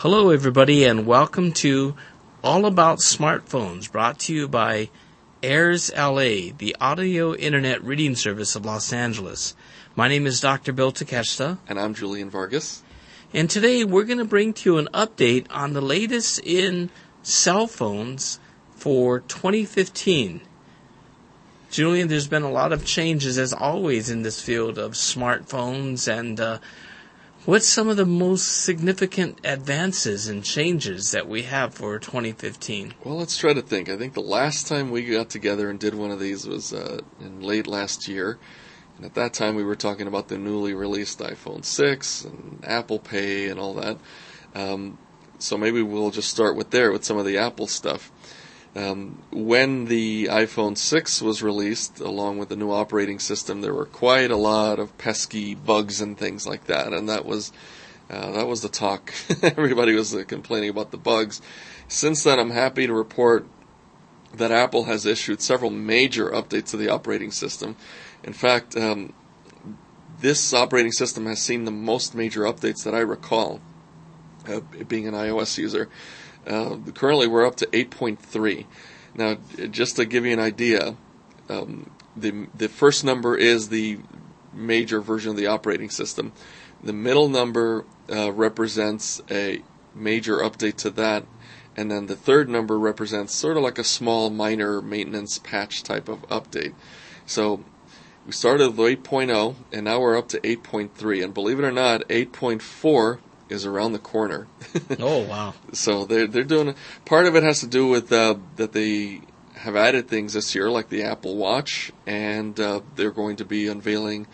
Hello, 0.00 0.30
everybody, 0.30 0.84
and 0.84 1.04
welcome 1.04 1.52
to 1.52 1.94
All 2.42 2.64
About 2.64 3.00
Smartphones, 3.00 3.92
brought 3.92 4.18
to 4.20 4.34
you 4.34 4.48
by 4.48 4.88
Airs 5.42 5.92
LA, 5.94 6.54
the 6.56 6.74
audio 6.80 7.34
internet 7.34 7.84
reading 7.84 8.14
service 8.14 8.56
of 8.56 8.64
Los 8.64 8.94
Angeles. 8.94 9.54
My 9.94 10.08
name 10.08 10.26
is 10.26 10.40
Dr. 10.40 10.72
Bill 10.72 10.90
Takeshita, 10.90 11.58
And 11.68 11.78
I'm 11.78 11.92
Julian 11.92 12.30
Vargas. 12.30 12.82
and 13.34 13.50
today 13.50 13.84
we're 13.84 14.04
going 14.04 14.16
to 14.16 14.24
bring 14.24 14.54
to 14.54 14.70
you 14.70 14.78
an 14.78 14.88
update 14.94 15.44
on 15.50 15.74
the 15.74 15.82
latest 15.82 16.38
in 16.44 16.88
cell 17.22 17.66
phones 17.66 18.40
for 18.76 19.20
2015. 19.20 20.40
Julian, 21.70 22.08
there's 22.08 22.26
been 22.26 22.42
a 22.42 22.50
lot 22.50 22.72
of 22.72 22.86
changes, 22.86 23.36
as 23.36 23.52
always, 23.52 24.08
in 24.08 24.22
this 24.22 24.40
field 24.40 24.78
of 24.78 24.92
smartphones, 24.92 26.10
and 26.10 26.40
uh, 26.40 26.58
what's 27.50 27.68
some 27.68 27.88
of 27.88 27.96
the 27.96 28.06
most 28.06 28.62
significant 28.62 29.40
advances 29.42 30.28
and 30.28 30.44
changes 30.44 31.10
that 31.10 31.28
we 31.28 31.42
have 31.42 31.74
for 31.74 31.98
2015? 31.98 32.94
Well, 33.02 33.16
let's 33.16 33.36
try 33.36 33.52
to 33.52 33.60
think. 33.60 33.88
I 33.88 33.96
think 33.96 34.14
the 34.14 34.20
last 34.20 34.68
time 34.68 34.92
we 34.92 35.04
got 35.04 35.30
together 35.30 35.68
and 35.68 35.76
did 35.76 35.96
one 35.96 36.12
of 36.12 36.20
these 36.20 36.46
was 36.46 36.72
uh, 36.72 37.00
in 37.20 37.40
late 37.40 37.66
last 37.66 38.06
year. 38.06 38.38
And 38.96 39.04
at 39.04 39.14
that 39.14 39.34
time, 39.34 39.56
we 39.56 39.64
were 39.64 39.74
talking 39.74 40.06
about 40.06 40.28
the 40.28 40.38
newly 40.38 40.74
released 40.74 41.18
iPhone 41.18 41.64
6 41.64 42.24
and 42.24 42.64
Apple 42.64 43.00
Pay 43.00 43.48
and 43.48 43.58
all 43.58 43.74
that. 43.74 43.98
Um, 44.54 44.96
so 45.40 45.58
maybe 45.58 45.82
we'll 45.82 46.12
just 46.12 46.30
start 46.30 46.54
with 46.54 46.70
there 46.70 46.92
with 46.92 47.04
some 47.04 47.18
of 47.18 47.26
the 47.26 47.38
Apple 47.38 47.66
stuff. 47.66 48.12
Um, 48.76 49.20
when 49.32 49.86
the 49.86 50.26
iPhone 50.26 50.78
6 50.78 51.22
was 51.22 51.42
released, 51.42 51.98
along 51.98 52.38
with 52.38 52.50
the 52.50 52.56
new 52.56 52.70
operating 52.70 53.18
system, 53.18 53.62
there 53.62 53.74
were 53.74 53.86
quite 53.86 54.30
a 54.30 54.36
lot 54.36 54.78
of 54.78 54.96
pesky 54.96 55.56
bugs 55.56 56.00
and 56.00 56.16
things 56.16 56.46
like 56.46 56.66
that, 56.66 56.92
and 56.92 57.08
that 57.08 57.24
was 57.24 57.52
uh, 58.08 58.32
that 58.32 58.46
was 58.46 58.62
the 58.62 58.68
talk. 58.68 59.12
Everybody 59.42 59.94
was 59.94 60.14
uh, 60.14 60.24
complaining 60.26 60.70
about 60.70 60.90
the 60.90 60.96
bugs. 60.96 61.40
Since 61.88 62.24
then, 62.24 62.38
I'm 62.38 62.50
happy 62.50 62.86
to 62.86 62.92
report 62.92 63.46
that 64.34 64.52
Apple 64.52 64.84
has 64.84 65.06
issued 65.06 65.40
several 65.40 65.70
major 65.70 66.30
updates 66.30 66.70
to 66.70 66.76
the 66.76 66.88
operating 66.88 67.32
system. 67.32 67.76
In 68.22 68.32
fact, 68.32 68.76
um, 68.76 69.12
this 70.20 70.52
operating 70.52 70.92
system 70.92 71.26
has 71.26 71.40
seen 71.40 71.64
the 71.64 71.70
most 71.70 72.14
major 72.14 72.42
updates 72.42 72.84
that 72.84 72.94
I 72.94 73.00
recall, 73.00 73.60
uh, 74.48 74.60
being 74.86 75.08
an 75.08 75.14
iOS 75.14 75.58
user. 75.58 75.88
Uh, 76.46 76.76
currently, 76.94 77.26
we're 77.26 77.46
up 77.46 77.56
to 77.56 77.66
8.3. 77.66 78.66
Now, 79.14 79.38
just 79.70 79.96
to 79.96 80.04
give 80.04 80.24
you 80.24 80.32
an 80.32 80.40
idea, 80.40 80.96
um, 81.48 81.90
the 82.16 82.46
the 82.54 82.68
first 82.68 83.04
number 83.04 83.36
is 83.36 83.68
the 83.68 83.98
major 84.52 85.00
version 85.00 85.30
of 85.30 85.36
the 85.36 85.46
operating 85.46 85.90
system. 85.90 86.32
The 86.82 86.92
middle 86.92 87.28
number 87.28 87.84
uh, 88.10 88.32
represents 88.32 89.20
a 89.30 89.62
major 89.94 90.38
update 90.38 90.76
to 90.76 90.90
that, 90.90 91.24
and 91.76 91.90
then 91.90 92.06
the 92.06 92.16
third 92.16 92.48
number 92.48 92.78
represents 92.78 93.34
sort 93.34 93.56
of 93.56 93.62
like 93.62 93.78
a 93.78 93.84
small 93.84 94.30
minor 94.30 94.80
maintenance 94.80 95.38
patch 95.38 95.82
type 95.82 96.08
of 96.08 96.22
update. 96.28 96.74
So 97.26 97.64
we 98.26 98.32
started 98.32 98.76
with 98.76 99.02
8.0, 99.04 99.56
and 99.72 99.84
now 99.84 100.00
we're 100.00 100.16
up 100.16 100.28
to 100.28 100.40
8.3. 100.40 101.24
And 101.24 101.34
believe 101.34 101.58
it 101.58 101.64
or 101.64 101.72
not, 101.72 102.06
8.4 102.08 103.18
is 103.50 103.66
around 103.66 103.92
the 103.92 103.98
corner. 103.98 104.46
Oh, 104.98 105.24
wow. 105.26 105.54
So 105.72 106.04
they're 106.04 106.26
they're 106.26 106.44
doing 106.44 106.74
part 107.04 107.26
of 107.26 107.36
it 107.36 107.42
has 107.42 107.60
to 107.60 107.66
do 107.66 107.86
with 107.86 108.12
uh, 108.12 108.36
that 108.56 108.72
they 108.72 109.22
have 109.54 109.76
added 109.76 110.08
things 110.08 110.32
this 110.32 110.54
year, 110.54 110.70
like 110.70 110.88
the 110.88 111.02
Apple 111.02 111.36
Watch, 111.36 111.92
and 112.06 112.58
uh, 112.58 112.80
they're 112.96 113.10
going 113.10 113.36
to 113.36 113.44
be 113.44 113.68
unveiling 113.68 114.26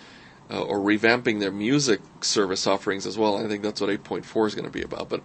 uh, 0.51 0.63
or 0.63 0.79
revamping 0.79 1.41
their 1.41 1.51
music 1.51 2.01
service 2.21 2.67
offerings 2.67 3.07
as 3.07 3.19
well. 3.19 3.37
I 3.37 3.49
think 3.49 3.63
that's 3.63 3.81
what 3.81 3.91
8.4 3.91 4.47
is 4.47 4.55
going 4.55 4.67
to 4.67 4.71
be 4.71 4.83
about. 4.83 5.09
But 5.09 5.23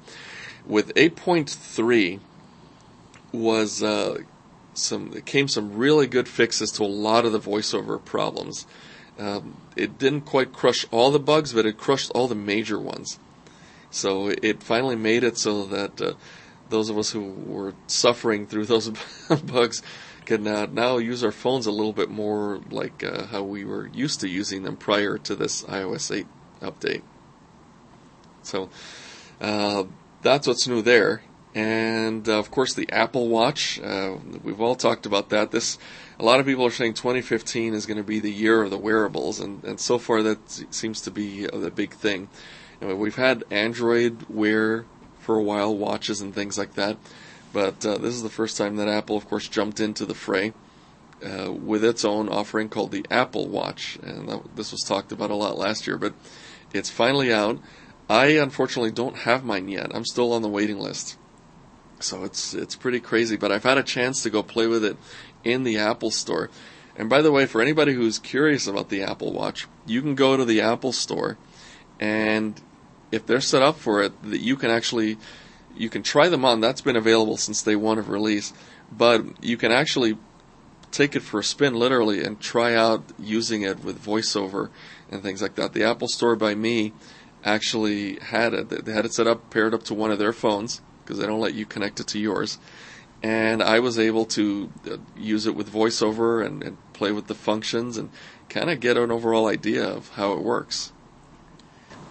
with 0.65 0.93
8.3 0.95 2.19
was 3.31 3.83
uh, 3.83 4.19
some 4.73 5.13
it 5.15 5.25
came 5.25 5.47
some 5.47 5.77
really 5.77 6.07
good 6.07 6.27
fixes 6.27 6.71
to 6.71 6.83
a 6.83 6.85
lot 6.85 7.25
of 7.25 7.31
the 7.31 7.39
voiceover 7.39 8.03
problems. 8.03 8.65
Um, 9.19 9.57
it 9.75 9.97
didn't 9.97 10.21
quite 10.21 10.53
crush 10.53 10.85
all 10.91 11.11
the 11.11 11.19
bugs, 11.19 11.53
but 11.53 11.65
it 11.65 11.77
crushed 11.77 12.11
all 12.11 12.27
the 12.27 12.35
major 12.35 12.79
ones. 12.79 13.19
So 13.91 14.29
it 14.29 14.63
finally 14.63 14.95
made 14.95 15.23
it 15.23 15.37
so 15.37 15.65
that 15.65 16.01
uh, 16.01 16.13
those 16.69 16.89
of 16.89 16.97
us 16.97 17.11
who 17.11 17.29
were 17.29 17.75
suffering 17.87 18.47
through 18.47 18.65
those 18.67 18.89
bugs 19.45 19.83
can 20.25 20.47
uh, 20.47 20.67
now 20.71 20.97
use 20.97 21.23
our 21.23 21.31
phones 21.31 21.67
a 21.67 21.71
little 21.71 21.93
bit 21.93 22.09
more 22.09 22.61
like 22.71 23.03
uh, 23.03 23.25
how 23.27 23.43
we 23.43 23.65
were 23.65 23.87
used 23.87 24.21
to 24.21 24.27
using 24.27 24.63
them 24.63 24.77
prior 24.77 25.17
to 25.17 25.35
this 25.35 25.63
iOS 25.63 26.15
8 26.15 26.25
update. 26.61 27.01
So 28.43 28.69
uh, 29.39 29.83
that's 30.21 30.47
what's 30.47 30.67
new 30.67 30.81
there. 30.81 31.21
And 31.53 32.29
uh, 32.29 32.39
of 32.39 32.49
course, 32.49 32.73
the 32.73 32.89
Apple 32.91 33.27
Watch. 33.27 33.79
Uh, 33.81 34.15
we've 34.41 34.61
all 34.61 34.75
talked 34.75 35.05
about 35.05 35.29
that. 35.29 35.51
This, 35.51 35.77
a 36.17 36.23
lot 36.23 36.39
of 36.39 36.45
people 36.45 36.65
are 36.65 36.71
saying 36.71 36.93
2015 36.93 37.73
is 37.73 37.85
going 37.85 37.97
to 37.97 38.03
be 38.03 38.19
the 38.19 38.31
year 38.31 38.63
of 38.63 38.69
the 38.69 38.77
wearables, 38.77 39.41
and, 39.41 39.61
and 39.65 39.77
so 39.77 39.97
far 39.97 40.23
that 40.23 40.39
seems 40.73 41.01
to 41.01 41.11
be 41.11 41.45
the 41.47 41.69
big 41.69 41.93
thing. 41.93 42.29
You 42.81 42.87
know, 42.87 42.95
we've 42.95 43.15
had 43.15 43.43
Android 43.51 44.25
Wear 44.27 44.85
for 45.19 45.35
a 45.35 45.43
while, 45.43 45.75
watches 45.75 46.19
and 46.19 46.33
things 46.33 46.57
like 46.57 46.73
that, 46.73 46.97
but 47.53 47.85
uh, 47.85 47.99
this 47.99 48.15
is 48.15 48.23
the 48.23 48.29
first 48.29 48.57
time 48.57 48.77
that 48.77 48.87
Apple, 48.87 49.15
of 49.15 49.27
course, 49.27 49.47
jumped 49.47 49.79
into 49.79 50.03
the 50.03 50.15
fray 50.15 50.53
uh, 51.23 51.51
with 51.51 51.85
its 51.85 52.03
own 52.03 52.27
offering 52.27 52.69
called 52.69 52.91
the 52.91 53.05
Apple 53.11 53.47
Watch, 53.47 53.99
and 54.01 54.27
that, 54.27 54.55
this 54.55 54.71
was 54.71 54.81
talked 54.81 55.11
about 55.11 55.29
a 55.29 55.35
lot 55.35 55.57
last 55.57 55.85
year, 55.85 55.97
but 55.97 56.13
it's 56.73 56.89
finally 56.89 57.31
out. 57.31 57.59
I 58.09 58.37
unfortunately 58.37 58.91
don't 58.91 59.15
have 59.17 59.45
mine 59.45 59.67
yet. 59.69 59.91
I'm 59.93 60.05
still 60.05 60.33
on 60.33 60.41
the 60.41 60.49
waiting 60.49 60.79
list. 60.79 61.17
So 61.99 62.23
it's 62.23 62.55
it's 62.55 62.75
pretty 62.75 62.99
crazy, 62.99 63.37
but 63.37 63.51
I've 63.51 63.63
had 63.63 63.77
a 63.77 63.83
chance 63.83 64.23
to 64.23 64.31
go 64.31 64.41
play 64.41 64.65
with 64.65 64.83
it 64.83 64.97
in 65.43 65.63
the 65.63 65.77
Apple 65.77 66.09
Store. 66.09 66.49
And 66.95 67.09
by 67.09 67.21
the 67.21 67.31
way, 67.31 67.45
for 67.45 67.61
anybody 67.61 67.93
who's 67.93 68.17
curious 68.17 68.65
about 68.65 68.89
the 68.89 69.03
Apple 69.03 69.31
Watch, 69.31 69.67
you 69.85 70.01
can 70.01 70.15
go 70.15 70.35
to 70.35 70.43
the 70.43 70.61
Apple 70.61 70.91
Store 70.91 71.37
and 71.99 72.59
if 73.11 73.25
they're 73.25 73.41
set 73.41 73.61
up 73.61 73.77
for 73.77 74.01
it, 74.01 74.21
that 74.23 74.41
you 74.41 74.55
can 74.55 74.69
actually 74.69 75.17
you 75.75 75.89
can 75.89 76.03
try 76.03 76.27
them 76.27 76.45
on. 76.45 76.59
That's 76.61 76.81
been 76.81 76.95
available 76.95 77.37
since 77.37 77.63
day 77.63 77.75
one 77.75 77.97
of 77.97 78.09
release, 78.09 78.53
but 78.91 79.43
you 79.43 79.57
can 79.57 79.71
actually 79.71 80.17
take 80.91 81.15
it 81.15 81.21
for 81.21 81.39
a 81.39 81.43
spin 81.43 81.73
literally 81.75 82.23
and 82.23 82.39
try 82.39 82.75
out 82.75 83.03
using 83.17 83.61
it 83.61 83.83
with 83.83 84.03
voiceover 84.03 84.69
and 85.09 85.23
things 85.23 85.41
like 85.41 85.55
that. 85.55 85.73
The 85.73 85.83
Apple 85.83 86.07
Store 86.07 86.35
by 86.35 86.55
me 86.55 86.93
actually 87.43 88.19
had 88.19 88.53
it. 88.53 88.85
They 88.85 88.91
had 88.91 89.05
it 89.05 89.13
set 89.13 89.27
up 89.27 89.49
paired 89.49 89.73
up 89.73 89.83
to 89.83 89.93
one 89.93 90.11
of 90.11 90.19
their 90.19 90.33
phones 90.33 90.81
because 91.03 91.17
they 91.17 91.25
don't 91.25 91.39
let 91.39 91.53
you 91.53 91.65
connect 91.65 91.99
it 91.99 92.07
to 92.07 92.19
yours. 92.19 92.57
And 93.23 93.61
I 93.61 93.79
was 93.79 93.99
able 93.99 94.25
to 94.25 94.71
uh, 94.89 94.97
use 95.15 95.45
it 95.45 95.55
with 95.55 95.71
voiceover 95.71 96.43
and, 96.45 96.63
and 96.63 96.77
play 96.93 97.11
with 97.11 97.27
the 97.27 97.35
functions 97.35 97.97
and 97.97 98.09
kind 98.49 98.69
of 98.69 98.79
get 98.79 98.97
an 98.97 99.11
overall 99.11 99.47
idea 99.47 99.83
of 99.83 100.09
how 100.09 100.33
it 100.33 100.39
works. 100.41 100.91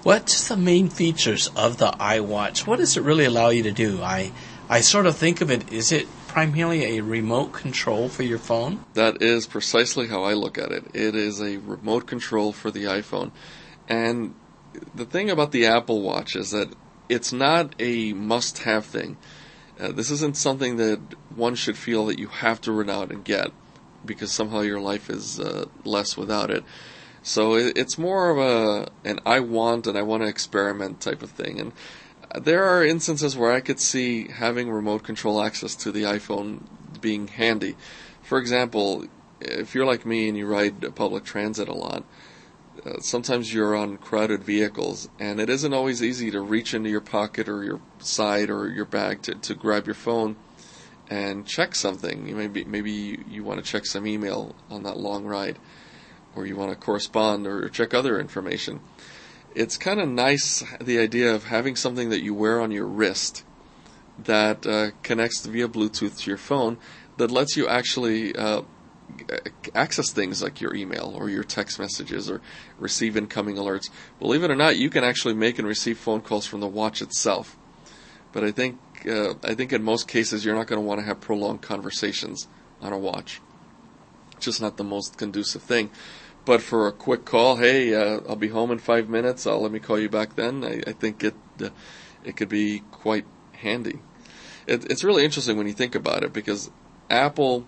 What's 0.02 0.48
the 0.48 0.56
main 0.56 0.88
features 0.88 1.48
of 1.54 1.76
the 1.76 1.90
iWatch? 1.90 2.66
What 2.66 2.78
does 2.78 2.96
it 2.96 3.02
really 3.02 3.26
allow 3.26 3.50
you 3.50 3.62
to 3.64 3.72
do? 3.72 4.02
I, 4.02 4.32
I 4.66 4.80
sort 4.80 5.04
of 5.04 5.14
think 5.14 5.42
of 5.42 5.50
it, 5.50 5.70
is 5.70 5.92
it 5.92 6.08
primarily 6.26 6.96
a 6.96 7.02
remote 7.02 7.52
control 7.52 8.08
for 8.08 8.22
your 8.22 8.38
phone? 8.38 8.82
That 8.94 9.20
is 9.20 9.46
precisely 9.46 10.08
how 10.08 10.22
I 10.22 10.32
look 10.32 10.56
at 10.56 10.72
it. 10.72 10.86
It 10.94 11.14
is 11.14 11.42
a 11.42 11.58
remote 11.58 12.06
control 12.06 12.52
for 12.52 12.70
the 12.70 12.84
iPhone. 12.84 13.30
And 13.88 14.34
the 14.94 15.04
thing 15.04 15.28
about 15.28 15.52
the 15.52 15.66
Apple 15.66 16.00
Watch 16.00 16.34
is 16.34 16.50
that 16.52 16.72
it's 17.10 17.32
not 17.32 17.74
a 17.78 18.14
must 18.14 18.60
have 18.60 18.86
thing. 18.86 19.18
Uh, 19.78 19.92
this 19.92 20.10
isn't 20.10 20.36
something 20.36 20.76
that 20.76 21.00
one 21.34 21.54
should 21.54 21.76
feel 21.76 22.06
that 22.06 22.18
you 22.18 22.28
have 22.28 22.60
to 22.62 22.72
run 22.72 22.88
out 22.88 23.10
and 23.10 23.22
get 23.22 23.50
because 24.06 24.32
somehow 24.32 24.60
your 24.60 24.80
life 24.80 25.10
is 25.10 25.38
uh, 25.38 25.66
less 25.84 26.16
without 26.16 26.50
it. 26.50 26.64
So 27.22 27.54
it, 27.54 27.76
it's 27.76 27.98
more 27.98 28.30
of 28.30 28.38
a 28.38 28.90
an 29.04 29.20
I 29.26 29.40
want 29.40 29.86
and 29.86 29.96
I 29.96 30.02
want 30.02 30.22
to 30.22 30.28
experiment 30.28 31.00
type 31.00 31.22
of 31.22 31.30
thing. 31.30 31.60
And 31.60 31.72
there 32.44 32.64
are 32.64 32.84
instances 32.84 33.36
where 33.36 33.52
I 33.52 33.60
could 33.60 33.80
see 33.80 34.28
having 34.28 34.70
remote 34.70 35.02
control 35.02 35.42
access 35.42 35.74
to 35.76 35.92
the 35.92 36.04
iPhone 36.04 36.62
being 37.00 37.28
handy. 37.28 37.76
For 38.22 38.38
example, 38.38 39.06
if 39.40 39.74
you're 39.74 39.86
like 39.86 40.06
me 40.06 40.28
and 40.28 40.36
you 40.36 40.46
ride 40.46 40.94
public 40.94 41.24
transit 41.24 41.68
a 41.68 41.74
lot, 41.74 42.04
uh, 42.84 43.00
sometimes 43.00 43.52
you're 43.52 43.74
on 43.74 43.96
crowded 43.98 44.42
vehicles 44.44 45.08
and 45.18 45.40
it 45.40 45.50
isn't 45.50 45.74
always 45.74 46.02
easy 46.02 46.30
to 46.30 46.40
reach 46.40 46.72
into 46.72 46.88
your 46.88 47.00
pocket 47.00 47.48
or 47.48 47.64
your 47.64 47.80
side 47.98 48.48
or 48.48 48.68
your 48.68 48.84
bag 48.84 49.22
to, 49.22 49.34
to 49.34 49.54
grab 49.54 49.86
your 49.86 49.94
phone 49.94 50.36
and 51.08 51.46
check 51.46 51.74
something. 51.74 52.28
You 52.28 52.36
maybe 52.36 52.64
maybe 52.64 52.92
you, 52.92 53.24
you 53.28 53.44
want 53.44 53.62
to 53.62 53.70
check 53.70 53.84
some 53.84 54.06
email 54.06 54.54
on 54.70 54.84
that 54.84 54.96
long 54.96 55.24
ride 55.24 55.58
or 56.34 56.46
you 56.46 56.56
want 56.56 56.70
to 56.70 56.76
correspond 56.76 57.46
or 57.46 57.68
check 57.68 57.94
other 57.94 58.18
information. 58.18 58.80
It's 59.54 59.76
kind 59.76 60.00
of 60.00 60.08
nice 60.08 60.62
the 60.80 60.98
idea 60.98 61.34
of 61.34 61.44
having 61.44 61.76
something 61.76 62.10
that 62.10 62.22
you 62.22 62.34
wear 62.34 62.60
on 62.60 62.70
your 62.70 62.86
wrist 62.86 63.44
that 64.24 64.66
uh, 64.66 64.90
connects 65.02 65.44
via 65.46 65.68
Bluetooth 65.68 66.18
to 66.18 66.30
your 66.30 66.38
phone 66.38 66.78
that 67.16 67.30
lets 67.30 67.56
you 67.56 67.66
actually 67.66 68.34
uh, 68.36 68.62
access 69.74 70.10
things 70.10 70.42
like 70.42 70.60
your 70.60 70.74
email 70.74 71.14
or 71.16 71.28
your 71.28 71.44
text 71.44 71.78
messages 71.78 72.30
or 72.30 72.40
receive 72.78 73.16
incoming 73.16 73.56
alerts. 73.56 73.90
Believe 74.18 74.42
it 74.44 74.50
or 74.50 74.56
not, 74.56 74.76
you 74.76 74.90
can 74.90 75.04
actually 75.04 75.34
make 75.34 75.58
and 75.58 75.66
receive 75.66 75.98
phone 75.98 76.20
calls 76.20 76.46
from 76.46 76.60
the 76.60 76.68
watch 76.68 77.02
itself, 77.02 77.56
But 78.32 78.44
I 78.44 78.52
think 78.52 78.78
uh, 79.08 79.34
I 79.42 79.54
think 79.54 79.72
in 79.72 79.82
most 79.82 80.06
cases 80.08 80.44
you're 80.44 80.54
not 80.54 80.66
going 80.66 80.80
to 80.80 80.86
want 80.86 81.00
to 81.00 81.06
have 81.06 81.20
prolonged 81.20 81.62
conversations 81.62 82.48
on 82.80 82.92
a 82.92 82.98
watch. 82.98 83.40
Just 84.40 84.60
not 84.60 84.76
the 84.76 84.84
most 84.84 85.16
conducive 85.16 85.62
thing. 85.62 85.90
But 86.44 86.62
for 86.62 86.88
a 86.88 86.92
quick 86.92 87.24
call, 87.24 87.56
hey, 87.56 87.94
uh, 87.94 88.20
I'll 88.28 88.36
be 88.36 88.48
home 88.48 88.70
in 88.70 88.78
five 88.78 89.08
minutes. 89.08 89.46
I'll 89.46 89.60
let 89.60 89.72
me 89.72 89.78
call 89.78 89.98
you 89.98 90.08
back 90.08 90.36
then. 90.36 90.64
I, 90.64 90.82
I 90.86 90.92
think 90.92 91.22
it 91.22 91.34
uh, 91.62 91.68
it 92.24 92.36
could 92.36 92.48
be 92.48 92.82
quite 92.90 93.26
handy. 93.52 94.00
It, 94.66 94.90
it's 94.90 95.04
really 95.04 95.24
interesting 95.24 95.56
when 95.56 95.66
you 95.66 95.72
think 95.72 95.94
about 95.94 96.22
it 96.22 96.32
because 96.32 96.70
Apple 97.08 97.66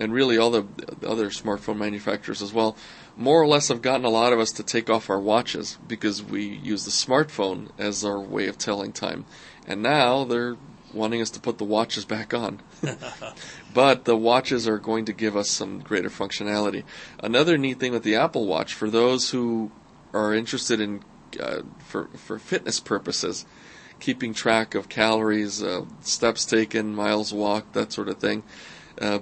and 0.00 0.12
really 0.12 0.38
all 0.38 0.50
the 0.50 0.66
other 1.06 1.28
smartphone 1.30 1.76
manufacturers 1.76 2.42
as 2.42 2.52
well, 2.52 2.76
more 3.16 3.40
or 3.40 3.46
less 3.46 3.68
have 3.68 3.82
gotten 3.82 4.04
a 4.04 4.10
lot 4.10 4.32
of 4.32 4.40
us 4.40 4.50
to 4.52 4.62
take 4.62 4.88
off 4.88 5.10
our 5.10 5.20
watches 5.20 5.78
because 5.86 6.22
we 6.22 6.44
use 6.44 6.84
the 6.84 6.90
smartphone 6.90 7.68
as 7.78 8.04
our 8.04 8.20
way 8.20 8.46
of 8.48 8.58
telling 8.58 8.92
time. 8.92 9.24
And 9.66 9.82
now 9.82 10.24
they're 10.24 10.56
wanting 10.94 11.20
us 11.20 11.30
to 11.30 11.40
put 11.40 11.58
the 11.58 11.64
watches 11.64 12.04
back 12.04 12.34
on. 12.34 12.60
but 13.74 14.04
the 14.04 14.16
watches 14.16 14.66
are 14.68 14.78
going 14.78 15.04
to 15.06 15.12
give 15.12 15.36
us 15.36 15.50
some 15.50 15.80
greater 15.80 16.10
functionality. 16.10 16.84
Another 17.20 17.56
neat 17.56 17.78
thing 17.80 17.92
with 17.92 18.02
the 18.02 18.16
Apple 18.16 18.46
Watch, 18.46 18.74
for 18.74 18.90
those 18.90 19.30
who 19.30 19.70
are 20.12 20.34
interested 20.34 20.80
in 20.80 21.02
uh, 21.40 21.62
for 21.78 22.08
for 22.08 22.38
fitness 22.38 22.80
purposes, 22.80 23.46
keeping 24.00 24.34
track 24.34 24.74
of 24.74 24.88
calories, 24.88 25.62
uh, 25.62 25.84
steps 26.00 26.44
taken, 26.44 26.94
miles 26.94 27.32
walked, 27.32 27.72
that 27.72 27.92
sort 27.92 28.08
of 28.08 28.18
thing. 28.18 28.42
Uh, 29.00 29.20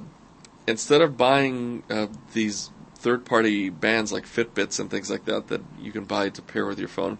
instead 0.66 1.00
of 1.00 1.16
buying 1.16 1.82
uh, 1.90 2.06
these 2.32 2.70
third-party 2.96 3.70
bands 3.70 4.12
like 4.12 4.24
Fitbits 4.24 4.78
and 4.78 4.90
things 4.90 5.10
like 5.10 5.24
that 5.24 5.48
that 5.48 5.62
you 5.80 5.92
can 5.92 6.04
buy 6.04 6.28
to 6.28 6.42
pair 6.42 6.66
with 6.66 6.78
your 6.78 6.88
phone, 6.88 7.18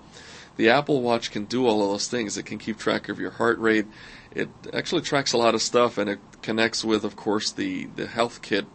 the 0.57 0.69
Apple 0.69 1.01
Watch 1.01 1.31
can 1.31 1.45
do 1.45 1.67
all 1.67 1.83
of 1.83 1.91
those 1.91 2.09
things. 2.09 2.37
It 2.37 2.45
can 2.45 2.59
keep 2.59 2.79
track 2.79 3.09
of 3.09 3.19
your 3.19 3.31
heart 3.31 3.59
rate. 3.59 3.87
It 4.33 4.49
actually 4.73 5.03
tracks 5.03 5.33
a 5.33 5.39
lot 5.39 5.55
of 5.55 5.63
stuff, 5.63 5.99
and 5.99 6.09
it 6.09 6.21
connects 6.43 6.85
with, 6.85 7.05
of 7.05 7.17
course, 7.17 7.51
the 7.51 7.87
the 7.97 8.07
Health 8.07 8.43
Kit 8.43 8.67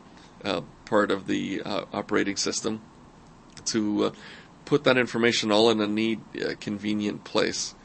uh, 0.43 0.61
part 0.85 1.11
of 1.11 1.27
the 1.27 1.61
uh, 1.61 1.85
operating 1.93 2.35
system 2.35 2.81
to 3.65 4.05
uh, 4.05 4.11
put 4.65 4.83
that 4.83 4.97
information 4.97 5.51
all 5.51 5.69
in 5.69 5.81
a 5.81 5.87
neat, 5.87 6.19
uh, 6.43 6.53
convenient 6.59 7.23
place. 7.23 7.75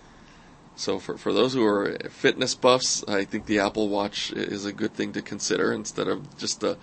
So 0.77 0.99
for, 0.99 1.19
for 1.19 1.33
those 1.33 1.53
who 1.53 1.65
are 1.65 1.99
fitness 2.09 2.55
buffs, 2.55 3.05
I 3.07 3.25
think 3.25 3.47
the 3.47 3.59
Apple 3.59 3.89
Watch 3.89 4.33
is 4.33 4.65
a 4.65 4.73
good 4.73 4.95
thing 4.95 5.13
to 5.13 5.23
consider 5.23 5.73
instead 5.73 6.09
of 6.09 6.39
just 6.39 6.63
a 6.63 6.79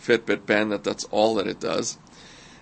Fitbit 0.00 0.46
band 0.46 0.72
that 0.72 0.84
that's 0.84 1.04
all 1.04 1.34
that 1.36 1.46
it 1.46 1.60
does. 1.60 1.98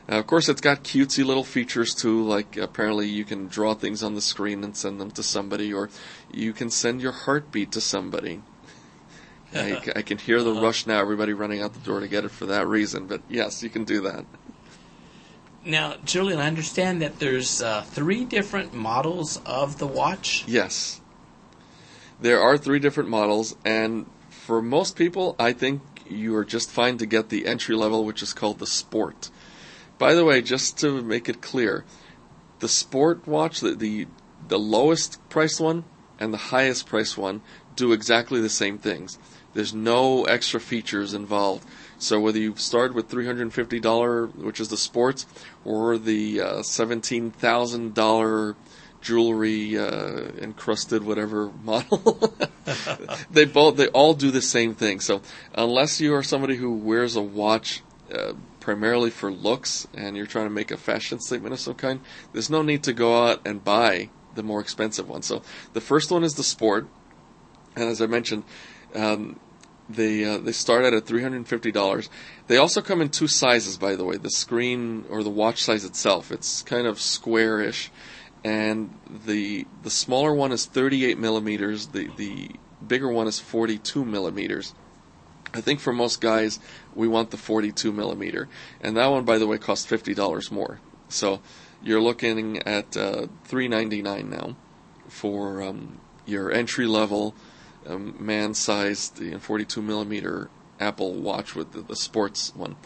Now, 0.08 0.18
of 0.18 0.26
course, 0.26 0.48
it's 0.48 0.60
got 0.60 0.82
cutesy 0.82 1.24
little 1.24 1.44
features 1.44 1.94
too, 1.94 2.22
like 2.22 2.56
apparently 2.56 3.08
you 3.08 3.24
can 3.24 3.46
draw 3.46 3.74
things 3.74 4.02
on 4.02 4.14
the 4.14 4.20
screen 4.20 4.64
and 4.64 4.76
send 4.76 5.00
them 5.00 5.10
to 5.12 5.22
somebody, 5.22 5.72
or 5.72 5.90
you 6.32 6.52
can 6.52 6.70
send 6.70 7.00
your 7.00 7.12
heartbeat 7.12 7.72
to 7.72 7.80
somebody. 7.80 8.42
I, 9.54 9.80
I, 9.96 10.02
can 10.02 10.18
hear 10.18 10.42
the 10.42 10.52
uh-huh. 10.52 10.62
rush 10.62 10.86
now, 10.86 11.00
everybody 11.00 11.32
running 11.32 11.60
out 11.60 11.74
the 11.74 11.80
door 11.80 12.00
to 12.00 12.08
get 12.08 12.24
it 12.24 12.30
for 12.30 12.46
that 12.46 12.66
reason, 12.66 13.06
but 13.06 13.20
yes, 13.28 13.62
you 13.62 13.70
can 13.70 13.84
do 13.84 14.02
that. 14.02 14.24
Now, 15.64 15.96
Julian, 16.04 16.40
I 16.40 16.46
understand 16.46 17.02
that 17.02 17.18
there's 17.18 17.60
uh, 17.60 17.82
three 17.82 18.24
different 18.24 18.72
models 18.72 19.40
of 19.44 19.78
the 19.78 19.86
watch. 19.86 20.44
Yes. 20.46 21.00
There 22.20 22.40
are 22.40 22.56
three 22.56 22.78
different 22.78 23.10
models, 23.10 23.56
and 23.64 24.06
for 24.30 24.62
most 24.62 24.96
people, 24.96 25.36
I 25.38 25.52
think 25.52 25.82
you 26.08 26.34
are 26.36 26.44
just 26.44 26.70
fine 26.70 26.98
to 26.98 27.06
get 27.06 27.28
the 27.28 27.46
entry 27.46 27.76
level, 27.76 28.04
which 28.04 28.22
is 28.22 28.32
called 28.32 28.58
the 28.58 28.66
Sport. 28.66 29.30
By 30.00 30.14
the 30.14 30.24
way, 30.24 30.40
just 30.40 30.78
to 30.78 31.02
make 31.02 31.28
it 31.28 31.42
clear, 31.42 31.84
the 32.60 32.68
Sport 32.68 33.28
watch, 33.28 33.60
the, 33.60 33.74
the, 33.74 34.06
the 34.48 34.58
lowest 34.58 35.20
priced 35.28 35.60
one 35.60 35.84
and 36.18 36.32
the 36.32 36.38
highest 36.38 36.86
priced 36.86 37.18
one, 37.18 37.42
do 37.76 37.92
exactly 37.92 38.40
the 38.40 38.48
same 38.48 38.78
things. 38.78 39.18
There's 39.52 39.74
no 39.74 40.24
extra 40.24 40.58
features 40.58 41.12
involved. 41.12 41.66
So 41.98 42.18
whether 42.18 42.38
you 42.38 42.56
start 42.56 42.94
with 42.94 43.10
$350, 43.10 44.36
which 44.36 44.58
is 44.58 44.68
the 44.68 44.78
sports, 44.78 45.26
or 45.66 45.98
the 45.98 46.40
uh, 46.40 46.52
$17,000 46.60 48.54
jewelry 49.02 49.78
uh, 49.78 50.30
encrusted 50.40 51.04
whatever 51.04 51.52
model, 51.62 52.34
they 53.30 53.44
both 53.44 53.76
they 53.76 53.88
all 53.88 54.14
do 54.14 54.30
the 54.30 54.40
same 54.40 54.74
thing. 54.74 55.00
So 55.00 55.20
unless 55.54 56.00
you 56.00 56.14
are 56.14 56.22
somebody 56.22 56.56
who 56.56 56.72
wears 56.74 57.16
a 57.16 57.22
watch 57.22 57.82
uh, 58.10 58.32
primarily 58.60 59.10
for 59.10 59.32
looks 59.32 59.88
and 59.94 60.16
you're 60.16 60.26
trying 60.26 60.46
to 60.46 60.50
make 60.50 60.70
a 60.70 60.76
fashion 60.76 61.18
statement 61.20 61.52
of 61.52 61.60
some 61.60 61.74
kind, 61.74 62.00
there's 62.32 62.50
no 62.50 62.62
need 62.62 62.82
to 62.84 62.92
go 62.92 63.26
out 63.26 63.40
and 63.46 63.64
buy 63.64 64.10
the 64.34 64.42
more 64.42 64.60
expensive 64.60 65.08
one. 65.08 65.22
So 65.22 65.42
the 65.72 65.80
first 65.80 66.10
one 66.10 66.22
is 66.22 66.34
the 66.34 66.44
sport, 66.44 66.86
and 67.74 67.88
as 67.88 68.00
I 68.00 68.06
mentioned. 68.06 68.44
Um, 68.94 69.40
they 69.88 70.24
uh, 70.24 70.38
they 70.38 70.52
start 70.52 70.84
at 70.84 71.06
three 71.06 71.22
hundred 71.22 71.38
and 71.38 71.48
fifty 71.48 71.72
dollars. 71.72 72.08
They 72.46 72.56
also 72.56 72.80
come 72.80 73.00
in 73.00 73.08
two 73.08 73.26
sizes, 73.26 73.76
by 73.76 73.96
the 73.96 74.04
way. 74.04 74.16
The 74.16 74.30
screen 74.30 75.04
or 75.10 75.22
the 75.22 75.30
watch 75.30 75.62
size 75.64 75.84
itself, 75.84 76.30
it's 76.30 76.62
kind 76.62 76.86
of 76.86 77.00
squarish, 77.00 77.90
and 78.44 78.96
the 79.26 79.66
the 79.82 79.90
smaller 79.90 80.32
one 80.32 80.52
is 80.52 80.66
thirty 80.66 81.04
eight 81.04 81.18
millimeters. 81.18 81.88
The 81.88 82.08
the 82.16 82.50
bigger 82.86 83.08
one 83.08 83.26
is 83.26 83.40
forty 83.40 83.78
two 83.78 84.04
millimeters. 84.04 84.74
I 85.52 85.60
think 85.60 85.80
for 85.80 85.92
most 85.92 86.20
guys, 86.20 86.58
we 86.94 87.08
want 87.08 87.30
the 87.30 87.36
forty 87.36 87.72
two 87.72 87.92
millimeter, 87.92 88.48
and 88.80 88.96
that 88.96 89.06
one, 89.06 89.24
by 89.24 89.38
the 89.38 89.46
way, 89.46 89.58
costs 89.58 89.86
fifty 89.86 90.14
dollars 90.14 90.50
more. 90.50 90.80
So 91.08 91.40
you're 91.82 92.00
looking 92.00 92.58
at 92.58 92.96
uh, 92.96 93.26
three 93.44 93.68
ninety 93.68 94.02
nine 94.02 94.30
now 94.30 94.56
for 95.08 95.62
um, 95.62 95.98
your 96.26 96.52
entry 96.52 96.86
level 96.86 97.34
a 97.86 97.98
man-sized 97.98 99.20
you 99.20 99.32
know, 99.32 99.38
42 99.38 99.82
millimeter 99.82 100.50
Apple 100.78 101.14
Watch 101.14 101.54
with 101.54 101.72
the, 101.72 101.80
the 101.82 101.96
sports 101.96 102.54
one. 102.54 102.76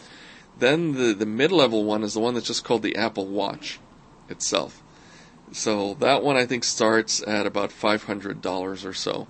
Then 0.57 0.93
the 0.93 1.13
the 1.13 1.25
mid-level 1.25 1.83
one 1.83 2.03
is 2.03 2.13
the 2.13 2.19
one 2.19 2.33
that's 2.33 2.47
just 2.47 2.63
called 2.63 2.81
the 2.81 2.95
Apple 2.95 3.27
Watch 3.27 3.79
itself. 4.29 4.81
So 5.51 5.95
that 5.95 6.23
one 6.23 6.37
I 6.37 6.45
think 6.45 6.63
starts 6.63 7.21
at 7.27 7.45
about 7.45 7.71
five 7.71 8.03
hundred 8.03 8.41
dollars 8.41 8.85
or 8.85 8.93
so, 8.93 9.27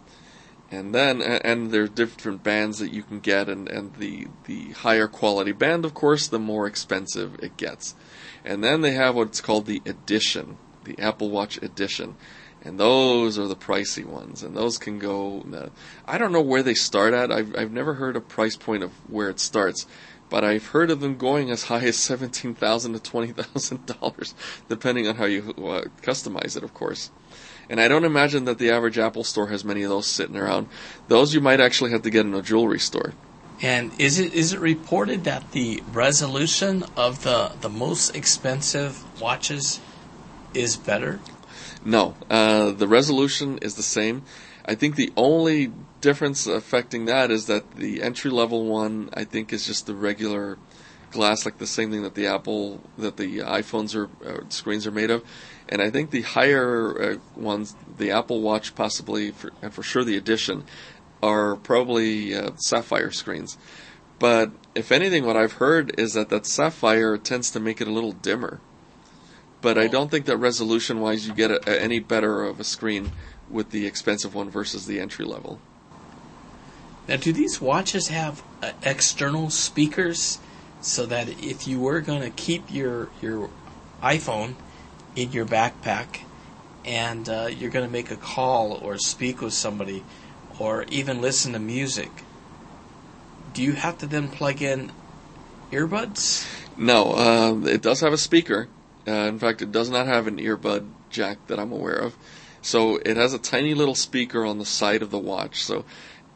and 0.71 0.93
then 0.93 1.21
and 1.21 1.71
there 1.71 1.83
are 1.83 1.87
different 1.87 2.43
bands 2.43 2.79
that 2.79 2.91
you 2.91 3.03
can 3.03 3.19
get, 3.19 3.49
and 3.49 3.67
and 3.69 3.95
the 3.95 4.27
the 4.45 4.71
higher 4.71 5.07
quality 5.07 5.51
band, 5.51 5.85
of 5.85 5.93
course, 5.93 6.27
the 6.27 6.39
more 6.39 6.67
expensive 6.67 7.35
it 7.41 7.57
gets, 7.57 7.95
and 8.43 8.63
then 8.63 8.81
they 8.81 8.91
have 8.91 9.15
what's 9.15 9.41
called 9.41 9.65
the 9.65 9.81
edition, 9.85 10.57
the 10.83 10.97
Apple 10.99 11.29
Watch 11.29 11.57
edition, 11.61 12.15
and 12.63 12.79
those 12.79 13.37
are 13.37 13.47
the 13.47 13.55
pricey 13.55 14.05
ones, 14.05 14.41
and 14.41 14.57
those 14.57 14.77
can 14.77 14.97
go. 14.97 15.45
I 16.07 16.17
don't 16.17 16.31
know 16.31 16.41
where 16.41 16.63
they 16.63 16.73
start 16.73 17.13
at. 17.13 17.31
I've 17.31 17.55
I've 17.55 17.71
never 17.71 17.93
heard 17.95 18.15
a 18.15 18.21
price 18.21 18.55
point 18.55 18.83
of 18.83 18.91
where 19.09 19.29
it 19.29 19.39
starts, 19.39 19.85
but 20.29 20.43
I've 20.43 20.67
heard 20.67 20.89
of 20.89 20.99
them 20.99 21.17
going 21.17 21.51
as 21.51 21.65
high 21.65 21.85
as 21.85 21.97
seventeen 21.97 22.55
thousand 22.55 22.93
to 22.93 22.99
twenty 22.99 23.31
thousand 23.33 23.85
dollars, 23.85 24.33
depending 24.67 25.07
on 25.07 25.15
how 25.15 25.25
you 25.25 25.53
uh, 25.57 25.85
customize 26.01 26.57
it, 26.57 26.63
of 26.63 26.73
course. 26.73 27.11
And 27.69 27.81
I 27.81 27.87
don't 27.87 28.05
imagine 28.05 28.45
that 28.45 28.59
the 28.59 28.69
average 28.71 28.97
Apple 28.97 29.23
store 29.23 29.47
has 29.47 29.65
many 29.65 29.83
of 29.83 29.89
those 29.89 30.07
sitting 30.07 30.37
around. 30.37 30.67
Those 31.07 31.33
you 31.33 31.41
might 31.41 31.59
actually 31.59 31.91
have 31.91 32.03
to 32.03 32.09
get 32.09 32.25
in 32.25 32.33
a 32.33 32.41
jewelry 32.41 32.79
store. 32.79 33.13
And 33.61 33.91
is 33.99 34.19
it 34.19 34.33
is 34.33 34.53
it 34.53 34.59
reported 34.59 35.23
that 35.23 35.51
the 35.51 35.81
resolution 35.91 36.83
of 36.97 37.23
the 37.23 37.51
the 37.61 37.69
most 37.69 38.15
expensive 38.15 39.03
watches 39.21 39.79
is 40.53 40.75
better? 40.75 41.19
No, 41.85 42.15
uh, 42.29 42.71
the 42.71 42.87
resolution 42.87 43.59
is 43.59 43.75
the 43.75 43.83
same. 43.83 44.23
I 44.65 44.75
think 44.75 44.95
the 44.95 45.13
only 45.15 45.71
difference 46.01 46.47
affecting 46.47 47.05
that 47.05 47.31
is 47.31 47.45
that 47.45 47.75
the 47.75 48.01
entry 48.01 48.31
level 48.31 48.65
one, 48.65 49.09
I 49.13 49.23
think, 49.23 49.53
is 49.53 49.67
just 49.67 49.85
the 49.85 49.93
regular 49.95 50.57
glass, 51.11 51.45
like 51.45 51.59
the 51.59 51.67
same 51.67 51.91
thing 51.91 52.01
that 52.01 52.15
the 52.15 52.27
Apple, 52.27 52.81
that 52.97 53.17
the 53.17 53.39
iPhones 53.39 53.95
are 53.95 54.09
uh, 54.27 54.49
screens 54.49 54.85
are 54.87 54.91
made 54.91 55.11
of. 55.11 55.23
And 55.67 55.81
I 55.81 55.89
think 55.89 56.11
the 56.11 56.21
higher 56.21 57.01
uh, 57.13 57.39
ones, 57.39 57.75
the 57.97 58.11
Apple 58.11 58.41
Watch 58.41 58.75
possibly, 58.75 59.31
for, 59.31 59.51
and 59.61 59.73
for 59.73 59.83
sure 59.83 60.03
the 60.03 60.17
Edition, 60.17 60.63
are 61.23 61.55
probably 61.55 62.35
uh, 62.35 62.51
sapphire 62.57 63.11
screens. 63.11 63.57
But 64.19 64.51
if 64.75 64.91
anything, 64.91 65.25
what 65.25 65.35
I've 65.35 65.53
heard 65.53 65.99
is 65.99 66.13
that 66.13 66.29
that 66.29 66.45
sapphire 66.45 67.17
tends 67.17 67.49
to 67.51 67.59
make 67.59 67.81
it 67.81 67.87
a 67.87 67.91
little 67.91 68.11
dimmer 68.11 68.59
but 69.65 69.79
I 69.79 69.87
don't 69.87 70.11
think 70.11 70.27
that 70.27 70.37
resolution 70.37 70.99
wise 70.99 71.27
you 71.27 71.33
get 71.33 71.49
a, 71.49 71.59
a, 71.67 71.81
any 71.81 71.99
better 71.99 72.43
of 72.43 72.59
a 72.59 72.63
screen 72.63 73.11
with 73.49 73.71
the 73.71 73.87
expensive 73.87 74.35
one 74.35 74.47
versus 74.47 74.85
the 74.85 74.99
entry 74.99 75.25
level. 75.25 75.59
Now, 77.07 77.15
do 77.15 77.33
these 77.33 77.59
watches 77.59 78.09
have 78.09 78.43
uh, 78.61 78.73
external 78.83 79.49
speakers 79.49 80.37
so 80.81 81.07
that 81.07 81.29
if 81.43 81.67
you 81.67 81.79
were 81.79 81.99
going 82.01 82.21
to 82.21 82.29
keep 82.29 82.71
your 82.71 83.09
your 83.23 83.49
iPhone 84.03 84.53
in 85.15 85.31
your 85.31 85.45
backpack 85.45 86.19
and 86.83 87.27
uh, 87.29 87.47
you're 87.49 87.69
going 87.69 87.85
to 87.85 87.91
make 87.91 88.11
a 88.11 88.15
call 88.15 88.73
or 88.73 88.97
speak 88.97 89.41
with 89.41 89.53
somebody 89.53 90.03
or 90.59 90.83
even 90.89 91.21
listen 91.21 91.53
to 91.53 91.59
music, 91.59 92.23
do 93.53 93.61
you 93.61 93.73
have 93.73 93.97
to 93.97 94.05
then 94.05 94.27
plug 94.27 94.61
in 94.61 94.91
earbuds? 95.71 96.47
No, 96.77 97.13
uh, 97.13 97.67
it 97.67 97.81
does 97.81 98.01
have 98.01 98.13
a 98.13 98.17
speaker, 98.17 98.69
uh, 99.07 99.11
in 99.11 99.39
fact, 99.39 99.61
it 99.61 99.71
does 99.71 99.89
not 99.89 100.07
have 100.07 100.27
an 100.27 100.37
earbud 100.37 100.89
jack 101.09 101.37
that 101.47 101.59
I'm 101.59 101.71
aware 101.71 101.97
of. 101.97 102.17
So 102.61 102.99
it 103.05 103.17
has 103.17 103.33
a 103.33 103.39
tiny 103.39 103.73
little 103.73 103.95
speaker 103.95 104.43
on 104.45 104.57
the 104.57 104.65
side 104.65 105.03
of 105.03 105.11
the 105.11 105.19
watch. 105.19 105.63
So 105.63 105.85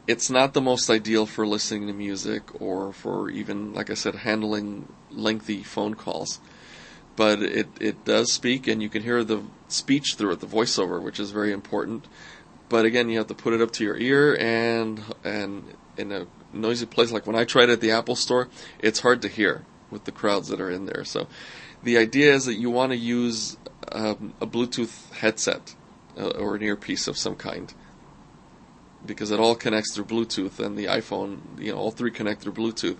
it's 0.06 0.30
not 0.30 0.54
the 0.54 0.60
most 0.60 0.88
ideal 0.88 1.26
for 1.26 1.46
listening 1.46 1.88
to 1.88 1.92
music 1.92 2.48
or 2.60 2.92
for 2.92 3.28
even, 3.30 3.72
like 3.72 3.90
I 3.90 3.94
said, 3.94 4.14
handling 4.14 4.92
lengthy 5.10 5.62
phone 5.64 5.94
calls. 5.94 6.40
But 7.16 7.42
it, 7.42 7.68
it 7.80 8.04
does 8.04 8.32
speak 8.32 8.66
and 8.66 8.82
you 8.82 8.88
can 8.88 9.02
hear 9.02 9.24
the 9.24 9.42
speech 9.68 10.14
through 10.16 10.32
it, 10.32 10.40
the 10.40 10.46
voiceover, 10.46 11.02
which 11.02 11.20
is 11.20 11.30
very 11.30 11.52
important. 11.52 12.06
But 12.68 12.84
again, 12.84 13.08
you 13.08 13.18
have 13.18 13.26
to 13.26 13.34
put 13.34 13.52
it 13.52 13.60
up 13.60 13.72
to 13.72 13.84
your 13.84 13.96
ear 13.96 14.36
and, 14.38 15.02
and 15.24 15.64
in 15.96 16.12
a 16.12 16.26
noisy 16.52 16.86
place 16.86 17.12
like 17.12 17.26
when 17.26 17.36
I 17.36 17.44
tried 17.44 17.68
it 17.68 17.72
at 17.72 17.80
the 17.80 17.90
Apple 17.90 18.16
store, 18.16 18.48
it's 18.78 19.00
hard 19.00 19.22
to 19.22 19.28
hear 19.28 19.64
with 19.90 20.04
the 20.04 20.12
crowds 20.12 20.48
that 20.48 20.60
are 20.60 20.70
in 20.70 20.86
there. 20.86 21.04
So 21.04 21.26
the 21.82 21.98
idea 21.98 22.32
is 22.32 22.46
that 22.46 22.54
you 22.54 22.70
want 22.70 22.92
to 22.92 22.96
use 22.96 23.56
um, 23.92 24.34
a 24.40 24.46
Bluetooth 24.46 25.12
headset 25.14 25.74
uh, 26.16 26.28
or 26.30 26.56
an 26.56 26.62
earpiece 26.62 27.08
of 27.08 27.16
some 27.16 27.34
kind 27.34 27.74
because 29.04 29.30
it 29.30 29.40
all 29.40 29.54
connects 29.54 29.94
through 29.94 30.04
Bluetooth 30.04 30.58
and 30.58 30.76
the 30.76 30.86
iPhone, 30.86 31.38
you 31.58 31.72
know, 31.72 31.78
all 31.78 31.90
three 31.90 32.10
connect 32.10 32.42
through 32.42 32.52
Bluetooth. 32.52 32.96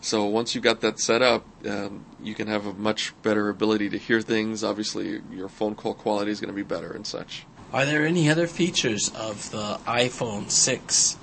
So 0.00 0.24
once 0.24 0.54
you've 0.54 0.64
got 0.64 0.80
that 0.80 0.98
set 0.98 1.20
up, 1.20 1.44
um, 1.66 2.04
you 2.22 2.34
can 2.34 2.48
have 2.48 2.66
a 2.66 2.72
much 2.72 3.12
better 3.22 3.48
ability 3.50 3.90
to 3.90 3.98
hear 3.98 4.20
things. 4.22 4.64
Obviously, 4.64 5.20
your 5.30 5.48
phone 5.48 5.74
call 5.74 5.94
quality 5.94 6.30
is 6.30 6.40
going 6.40 6.48
to 6.48 6.54
be 6.54 6.62
better 6.62 6.92
and 6.92 7.06
such. 7.06 7.44
Are 7.72 7.84
there 7.84 8.04
any 8.04 8.28
other 8.28 8.46
features 8.46 9.10
of 9.14 9.50
the 9.50 9.78
iPhone 9.86 10.50
6 10.50 11.18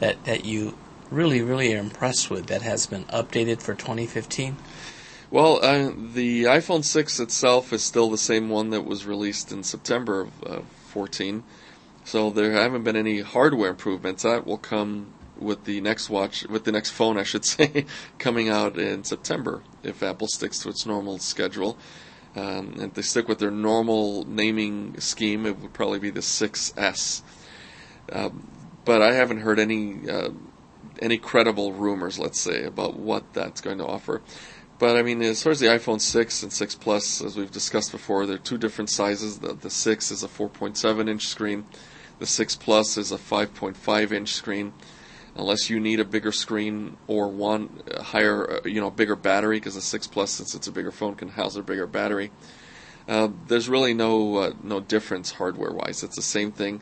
that, 0.00 0.22
that 0.24 0.44
you 0.44 0.76
really, 1.10 1.40
really 1.42 1.74
are 1.74 1.78
impressed 1.78 2.30
with 2.30 2.46
that 2.46 2.62
has 2.62 2.86
been 2.86 3.04
updated 3.04 3.60
for 3.60 3.74
2015? 3.74 4.56
Well, 5.30 5.64
uh, 5.64 5.90
the 5.96 6.44
iPhone 6.44 6.84
6 6.84 7.18
itself 7.18 7.72
is 7.72 7.82
still 7.82 8.10
the 8.10 8.18
same 8.18 8.50
one 8.50 8.70
that 8.70 8.82
was 8.82 9.06
released 9.06 9.50
in 9.50 9.64
September 9.64 10.20
of 10.20 10.44
uh, 10.44 10.60
14. 10.88 11.42
So 12.04 12.30
there 12.30 12.52
haven't 12.52 12.84
been 12.84 12.96
any 12.96 13.20
hardware 13.22 13.70
improvements. 13.70 14.22
That 14.22 14.46
will 14.46 14.58
come 14.58 15.06
with 15.38 15.64
the 15.64 15.80
next 15.80 16.10
watch, 16.10 16.46
with 16.46 16.64
the 16.64 16.72
next 16.72 16.90
phone, 16.90 17.18
I 17.18 17.22
should 17.22 17.44
say, 17.56 17.86
coming 18.18 18.48
out 18.48 18.78
in 18.78 19.04
September 19.04 19.62
if 19.82 20.02
Apple 20.02 20.28
sticks 20.28 20.58
to 20.60 20.68
its 20.68 20.86
normal 20.86 21.18
schedule. 21.18 21.76
Um, 22.36 22.74
and 22.74 22.82
if 22.82 22.94
they 22.94 23.02
stick 23.02 23.28
with 23.28 23.38
their 23.38 23.50
normal 23.50 24.24
naming 24.24 24.98
scheme, 25.00 25.46
it 25.46 25.58
would 25.60 25.72
probably 25.72 26.00
be 26.00 26.10
the 26.10 26.20
6S. 26.20 27.22
Um, 28.12 28.48
but 28.84 29.02
I 29.02 29.12
haven't 29.12 29.40
heard 29.40 29.58
any 29.58 30.10
uh, 30.10 30.30
any 31.00 31.16
credible 31.18 31.72
rumors, 31.72 32.18
let's 32.18 32.40
say, 32.40 32.64
about 32.64 32.96
what 32.96 33.32
that's 33.32 33.60
going 33.60 33.78
to 33.78 33.86
offer. 33.86 34.22
But 34.78 34.96
I 34.96 35.02
mean, 35.02 35.22
as 35.22 35.42
far 35.42 35.52
as 35.52 35.60
the 35.60 35.66
iPhone 35.66 36.00
6 36.00 36.42
and 36.42 36.52
6 36.52 36.74
Plus, 36.76 37.22
as 37.22 37.36
we've 37.36 37.50
discussed 37.50 37.92
before, 37.92 38.26
they're 38.26 38.38
two 38.38 38.58
different 38.58 38.90
sizes. 38.90 39.38
The, 39.38 39.54
the 39.54 39.70
6 39.70 40.10
is 40.10 40.22
a 40.22 40.28
4.7 40.28 41.08
inch 41.08 41.28
screen. 41.28 41.64
The 42.18 42.26
6 42.26 42.56
Plus 42.56 42.96
is 42.96 43.12
a 43.12 43.16
5.5 43.16 44.12
inch 44.12 44.32
screen. 44.32 44.72
Unless 45.36 45.68
you 45.68 45.80
need 45.80 45.98
a 45.98 46.04
bigger 46.04 46.30
screen 46.30 46.96
or 47.08 47.28
one 47.28 47.82
higher, 48.00 48.58
uh, 48.64 48.68
you 48.68 48.80
know, 48.80 48.90
bigger 48.90 49.16
battery, 49.16 49.56
because 49.56 49.74
the 49.74 49.80
6 49.80 50.06
Plus, 50.06 50.30
since 50.30 50.54
it's 50.54 50.68
a 50.68 50.72
bigger 50.72 50.92
phone, 50.92 51.16
can 51.16 51.28
house 51.28 51.56
a 51.56 51.62
bigger 51.62 51.86
battery. 51.86 52.30
Uh, 53.08 53.28
there's 53.48 53.68
really 53.68 53.94
no 53.94 54.36
uh, 54.36 54.52
no 54.62 54.80
difference 54.80 55.32
hardware 55.32 55.72
wise. 55.72 56.02
It's 56.02 56.16
the 56.16 56.22
same 56.22 56.52
thing. 56.52 56.80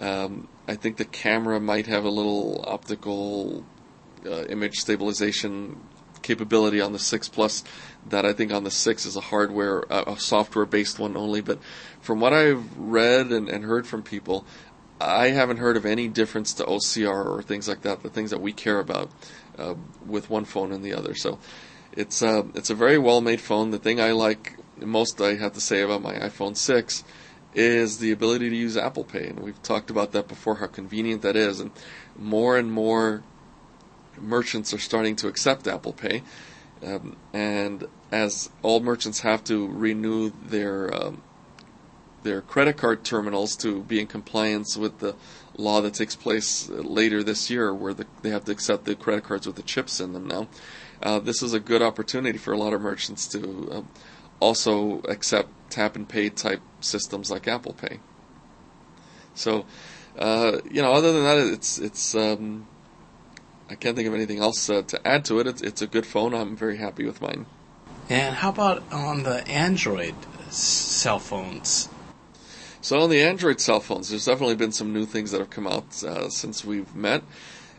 Um, 0.00 0.48
I 0.68 0.76
think 0.76 0.98
the 0.98 1.04
camera 1.04 1.58
might 1.60 1.86
have 1.86 2.04
a 2.04 2.10
little 2.10 2.64
optical 2.66 3.64
uh, 4.26 4.44
image 4.44 4.76
stabilization 4.76 5.80
capability 6.22 6.80
on 6.80 6.92
the 6.92 6.98
6 6.98 7.28
Plus 7.28 7.62
that 8.08 8.24
I 8.24 8.32
think 8.32 8.52
on 8.52 8.64
the 8.64 8.70
6 8.70 9.06
is 9.06 9.14
a 9.14 9.20
hardware, 9.20 9.84
a 9.90 10.18
software 10.18 10.66
based 10.66 10.98
one 10.98 11.16
only. 11.16 11.40
But 11.40 11.58
from 12.00 12.20
what 12.20 12.32
I've 12.32 12.76
read 12.76 13.30
and, 13.30 13.48
and 13.48 13.64
heard 13.64 13.86
from 13.86 14.02
people, 14.02 14.44
I 15.00 15.28
haven't 15.28 15.58
heard 15.58 15.76
of 15.76 15.84
any 15.84 16.08
difference 16.08 16.54
to 16.54 16.64
OCR 16.64 17.26
or 17.26 17.42
things 17.42 17.68
like 17.68 17.82
that, 17.82 18.02
the 18.02 18.10
things 18.10 18.30
that 18.30 18.40
we 18.40 18.52
care 18.52 18.78
about 18.78 19.10
uh, 19.58 19.74
with 20.06 20.30
one 20.30 20.44
phone 20.44 20.72
and 20.72 20.84
the 20.84 20.94
other. 20.94 21.14
So 21.14 21.38
it's 21.92 22.22
uh, 22.22 22.44
it's 22.54 22.70
a 22.70 22.74
very 22.74 22.98
well 22.98 23.20
made 23.20 23.40
phone. 23.40 23.70
The 23.70 23.78
thing 23.78 24.00
I 24.00 24.12
like 24.12 24.56
most, 24.78 25.20
I 25.20 25.34
have 25.36 25.52
to 25.54 25.60
say 25.60 25.82
about 25.82 26.02
my 26.02 26.14
iPhone 26.14 26.56
6 26.56 27.04
is 27.54 27.98
the 27.98 28.10
ability 28.10 28.50
to 28.50 28.56
use 28.56 28.76
Apple 28.76 29.04
Pay, 29.04 29.28
and 29.28 29.40
we've 29.40 29.62
talked 29.62 29.90
about 29.90 30.12
that 30.12 30.26
before, 30.26 30.56
how 30.56 30.66
convenient 30.66 31.22
that 31.22 31.36
is, 31.36 31.60
and 31.60 31.70
more 32.18 32.58
and 32.58 32.72
more 32.72 33.22
merchants 34.18 34.74
are 34.74 34.78
starting 34.78 35.14
to 35.16 35.28
accept 35.28 35.68
Apple 35.68 35.92
Pay. 35.92 36.22
Um, 36.84 37.16
and 37.32 37.84
as 38.10 38.50
all 38.62 38.80
merchants 38.80 39.20
have 39.20 39.44
to 39.44 39.66
renew 39.68 40.32
their 40.44 40.94
um, 40.94 41.22
their 42.24 42.40
credit 42.40 42.76
card 42.76 43.04
terminals 43.04 43.54
to 43.56 43.82
be 43.82 44.00
in 44.00 44.06
compliance 44.06 44.76
with 44.76 44.98
the 44.98 45.14
law 45.56 45.80
that 45.80 45.94
takes 45.94 46.16
place 46.16 46.68
later 46.68 47.22
this 47.22 47.48
year, 47.48 47.72
where 47.72 47.94
the, 47.94 48.06
they 48.22 48.30
have 48.30 48.44
to 48.46 48.52
accept 48.52 48.84
the 48.84 48.96
credit 48.96 49.22
cards 49.24 49.46
with 49.46 49.56
the 49.56 49.62
chips 49.62 50.00
in 50.00 50.12
them 50.12 50.26
now. 50.26 50.48
Uh, 51.02 51.20
this 51.20 51.42
is 51.42 51.52
a 51.52 51.60
good 51.60 51.82
opportunity 51.82 52.38
for 52.38 52.52
a 52.52 52.58
lot 52.58 52.72
of 52.72 52.80
merchants 52.80 53.28
to 53.28 53.70
uh, 53.70 53.82
also 54.40 55.00
accept 55.02 55.48
tap 55.70 55.94
and 55.96 56.08
pay 56.08 56.28
type 56.28 56.62
systems 56.80 57.30
like 57.30 57.46
Apple 57.46 57.74
Pay. 57.74 58.00
So, 59.34 59.66
uh, 60.18 60.58
you 60.70 60.82
know, 60.82 60.92
other 60.92 61.12
than 61.12 61.24
that, 61.24 61.38
it's 61.52 61.78
it's. 61.78 62.14
Um, 62.14 62.66
I 63.68 63.76
can't 63.76 63.96
think 63.96 64.06
of 64.06 64.14
anything 64.14 64.40
else 64.40 64.68
uh, 64.68 64.82
to 64.82 65.08
add 65.08 65.24
to 65.26 65.40
it. 65.40 65.46
It's, 65.46 65.62
it's 65.62 65.80
a 65.80 65.86
good 65.86 66.04
phone. 66.04 66.34
I'm 66.34 66.54
very 66.54 66.76
happy 66.76 67.06
with 67.06 67.22
mine. 67.22 67.46
And 68.10 68.36
how 68.36 68.50
about 68.50 68.82
on 68.92 69.22
the 69.22 69.46
Android 69.48 70.14
cell 70.50 71.18
phones? 71.18 71.88
So 72.84 73.00
on 73.00 73.08
the 73.08 73.22
Android 73.22 73.62
cell 73.62 73.80
phones, 73.80 74.10
there's 74.10 74.26
definitely 74.26 74.56
been 74.56 74.70
some 74.70 74.92
new 74.92 75.06
things 75.06 75.30
that 75.30 75.38
have 75.38 75.48
come 75.48 75.66
out 75.66 76.04
uh, 76.04 76.28
since 76.28 76.66
we've 76.66 76.94
met. 76.94 77.22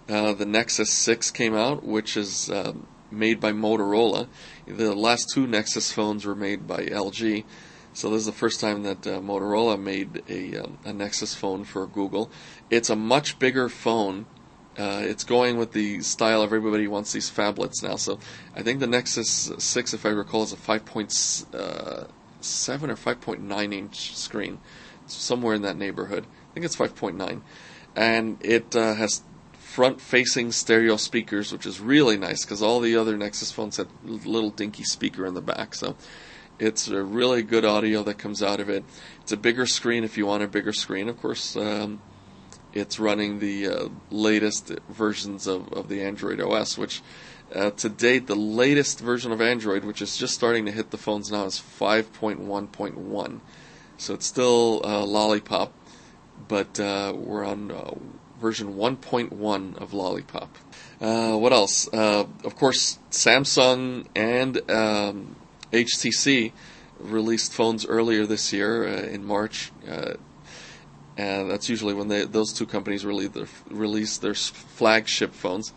Uh, 0.10 0.34
the 0.34 0.48
Nexus 0.48 0.90
6 0.90 1.30
came 1.30 1.54
out, 1.54 1.84
which 1.84 2.18
is 2.18 2.50
um, 2.50 2.88
made 3.12 3.40
by 3.40 3.52
Motorola. 3.52 4.28
The 4.66 4.96
last 4.96 5.30
two 5.32 5.46
Nexus 5.46 5.92
phones 5.92 6.26
were 6.26 6.34
made 6.34 6.66
by 6.66 6.88
LG. 6.88 7.44
So 7.94 8.10
this 8.10 8.22
is 8.22 8.26
the 8.26 8.32
first 8.32 8.60
time 8.60 8.82
that 8.82 9.06
uh, 9.06 9.20
Motorola 9.20 9.80
made 9.80 10.24
a, 10.28 10.64
um, 10.64 10.80
a 10.84 10.92
Nexus 10.92 11.36
phone 11.36 11.66
for 11.66 11.86
Google. 11.86 12.32
It's 12.72 12.90
a 12.90 12.96
much 12.96 13.38
bigger 13.38 13.70
phone. 13.70 14.26
Uh, 14.76 15.02
it's 15.04 15.24
going 15.24 15.58
with 15.58 15.74
the 15.74 16.02
style 16.02 16.42
of 16.42 16.52
everybody 16.52 16.88
wants 16.88 17.12
these 17.14 17.30
phablets 17.30 17.84
now. 17.84 17.98
So 17.98 18.18
I 18.56 18.64
think 18.64 18.80
the 18.80 18.88
Nexus 18.88 19.52
6, 19.56 19.94
if 19.94 20.04
I 20.04 20.10
recall, 20.10 20.42
is 20.42 20.52
a 20.52 20.56
5.7 20.56 21.54
uh, 21.54 22.08
or 22.88 22.96
5.9 22.96 23.72
inch 23.72 24.18
screen 24.18 24.58
somewhere 25.08 25.56
in 25.56 25.62
that 25.64 25.78
neighborhood. 25.78 26.26
I 26.26 26.54
think 26.54 26.66
it's 26.66 26.76
5.9, 26.76 27.42
and 27.96 28.38
it 28.42 28.76
uh, 28.76 28.94
has 28.96 29.24
front-facing 29.54 30.52
stereo 30.52 30.96
speakers, 30.96 31.52
which 31.52 31.66
is 31.66 31.82
really 31.82 32.18
nice 32.18 32.46
because 32.46 32.62
all 32.62 32.80
the 32.80 32.96
other 32.96 33.18
Nexus 33.18 33.52
phones 33.52 33.78
had 33.78 33.88
little 34.04 34.50
dinky 34.50 34.84
speaker 34.84 35.26
in 35.26 35.34
the 35.34 35.42
back. 35.42 35.76
So 35.76 35.98
it's 36.60 36.88
a 36.88 37.04
really 37.04 37.44
good 37.44 37.66
audio 37.66 38.02
that 38.04 38.18
comes 38.18 38.42
out 38.42 38.62
of 38.62 38.70
it. 38.70 38.86
It's 39.22 39.34
a 39.34 39.38
bigger 39.38 39.66
screen 39.66 40.06
if 40.06 40.18
you 40.18 40.26
want 40.26 40.44
a 40.44 40.48
bigger 40.48 40.72
screen, 40.72 41.10
of 41.10 41.20
course. 41.20 41.58
Um, 41.58 42.02
it's 42.74 43.00
running 43.00 43.40
the 43.40 43.68
uh, 43.68 43.90
latest 44.12 44.72
versions 44.90 45.48
of, 45.48 45.72
of 45.74 45.90
the 45.90 46.02
Android 46.02 46.40
OS, 46.40 46.78
which 46.78 47.02
uh, 47.54 47.72
to 47.72 47.90
date, 47.90 48.28
the 48.28 48.36
latest 48.36 49.00
version 49.00 49.32
of 49.32 49.42
Android, 49.42 49.84
which 49.84 50.02
is 50.02 50.18
just 50.18 50.34
starting 50.34 50.66
to 50.66 50.72
hit 50.72 50.92
the 50.92 50.98
phones 50.98 51.32
now, 51.32 51.46
is 51.46 51.62
5.1.1. 51.80 53.40
So 53.98 54.14
it's 54.14 54.26
still 54.26 54.82
uh, 54.84 55.06
Lollipop, 55.06 55.72
but 56.48 56.80
uh, 56.80 57.14
we're 57.16 57.46
on 57.46 57.72
uh, 57.72 57.94
version 58.40 58.76
1.1 58.76 59.78
of 59.78 59.94
Lollipop. 59.94 60.58
Uh, 61.00 61.36
what 61.38 61.54
else? 61.54 61.88
Uh, 61.94 62.26
of 62.44 62.56
course, 62.56 63.00
Samsung 63.12 64.08
and 64.16 64.70
um, 64.70 65.36
HTC 65.72 66.52
released 67.00 67.54
phones 67.54 67.86
earlier 67.86 68.26
this 68.26 68.52
year 68.52 68.86
uh, 68.86 69.02
in 69.04 69.26
March. 69.26 69.72
and 71.18 71.50
that's 71.50 71.70
usually 71.70 71.94
when 71.94 72.10
they, 72.10 72.26
those 72.26 72.52
two 72.52 72.66
companies 72.66 73.06
release 73.06 73.30
their, 73.30 73.48
release 73.70 74.18
their 74.18 74.34
flagship 74.34 75.34
phones. 75.34 75.74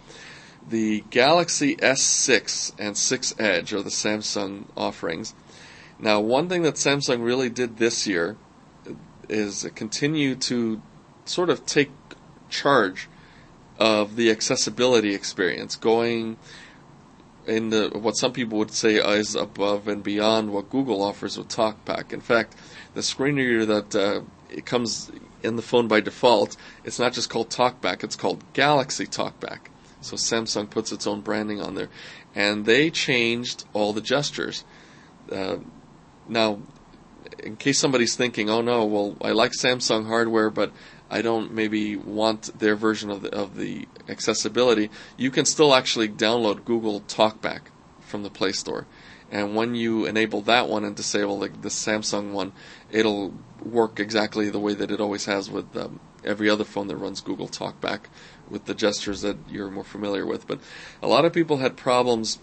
The 0.68 1.02
Galaxy 1.10 1.76
S6 1.76 2.72
and 2.78 2.96
6 2.96 3.34
Edge 3.38 3.72
are 3.72 3.82
the 3.82 3.90
Samsung 3.90 4.64
offerings. 4.76 5.34
Now, 5.98 6.20
one 6.20 6.48
thing 6.48 6.62
that 6.62 6.74
Samsung 6.74 7.24
really 7.24 7.50
did 7.50 7.78
this 7.78 8.06
year 8.06 8.36
is 9.28 9.68
continue 9.74 10.34
to 10.36 10.80
sort 11.24 11.50
of 11.50 11.66
take 11.66 11.90
charge 12.48 13.08
of 13.78 14.16
the 14.16 14.30
accessibility 14.30 15.14
experience, 15.14 15.76
going 15.76 16.36
in 17.46 17.70
the, 17.70 17.90
what 17.94 18.16
some 18.16 18.32
people 18.32 18.58
would 18.58 18.70
say 18.70 18.96
is 18.96 19.34
above 19.34 19.88
and 19.88 20.02
beyond 20.02 20.52
what 20.52 20.70
Google 20.70 21.02
offers 21.02 21.38
with 21.38 21.48
TalkBack. 21.48 22.12
In 22.12 22.20
fact, 22.20 22.54
the 22.94 23.02
screen 23.02 23.36
reader 23.36 23.66
that 23.66 23.94
uh, 23.94 24.20
it 24.50 24.66
comes 24.66 25.10
in 25.42 25.56
the 25.56 25.62
phone 25.62 25.88
by 25.88 26.00
default, 26.00 26.56
it's 26.84 26.98
not 26.98 27.12
just 27.12 27.30
called 27.30 27.48
TalkBack; 27.48 28.04
it's 28.04 28.16
called 28.16 28.44
Galaxy 28.52 29.06
TalkBack. 29.06 29.58
So 30.00 30.16
Samsung 30.16 30.70
puts 30.70 30.92
its 30.92 31.06
own 31.06 31.22
branding 31.22 31.60
on 31.60 31.74
there, 31.74 31.88
and 32.34 32.66
they 32.66 32.90
changed 32.90 33.64
all 33.72 33.92
the 33.92 34.00
gestures. 34.00 34.64
Uh, 35.30 35.58
now, 36.28 36.61
in 37.42 37.56
case 37.56 37.78
somebody's 37.78 38.16
thinking, 38.16 38.50
oh 38.50 38.61
no, 38.61 38.85
well 38.85 39.16
I 39.23 39.32
like 39.32 39.52
Samsung 39.52 40.06
hardware, 40.06 40.50
but 40.50 40.73
I 41.11 41.23
don't 41.23 41.52
maybe 41.52 41.97
want 41.97 42.58
their 42.58 42.76
version 42.76 43.11
of 43.11 43.23
the, 43.23 43.35
of 43.35 43.56
the 43.56 43.88
accessibility, 44.08 44.90
you 45.16 45.30
can 45.30 45.44
still 45.44 45.75
actually 45.75 46.08
download 46.08 46.64
Google 46.64 47.00
TalkBack 47.02 47.61
from 48.00 48.23
the 48.23 48.30
Play 48.30 48.52
Store. 48.52 48.87
And 49.30 49.54
when 49.54 49.75
you 49.75 50.06
enable 50.06 50.40
that 50.42 50.68
one 50.68 50.85
and 50.85 50.97
disable 50.97 51.38
the, 51.38 51.49
the 51.49 51.68
Samsung 51.68 52.32
one, 52.32 52.52
it'll 52.90 53.35
work 53.62 54.00
exactly 54.00 54.49
the 54.49 54.58
way 54.58 54.75
that 54.75 54.90
it 54.90 55.00
always 55.00 55.26
has 55.26 55.50
with 55.50 55.76
um, 55.76 56.00
every 56.25 56.49
other 56.49 56.64
phone 56.64 56.88
that 56.88 56.97
runs 56.97 57.20
Google 57.20 57.49
TalkBack 57.49 58.00
with 58.49 58.64
the 58.64 58.75
gestures 58.75 59.20
that 59.23 59.37
you're 59.49 59.70
more 59.70 59.85
familiar 59.85 60.25
with. 60.25 60.47
But 60.47 60.61
a 61.02 61.08
lot 61.08 61.25
of 61.25 61.32
people 61.32 61.58
had 61.58 61.76
problems 61.76 62.38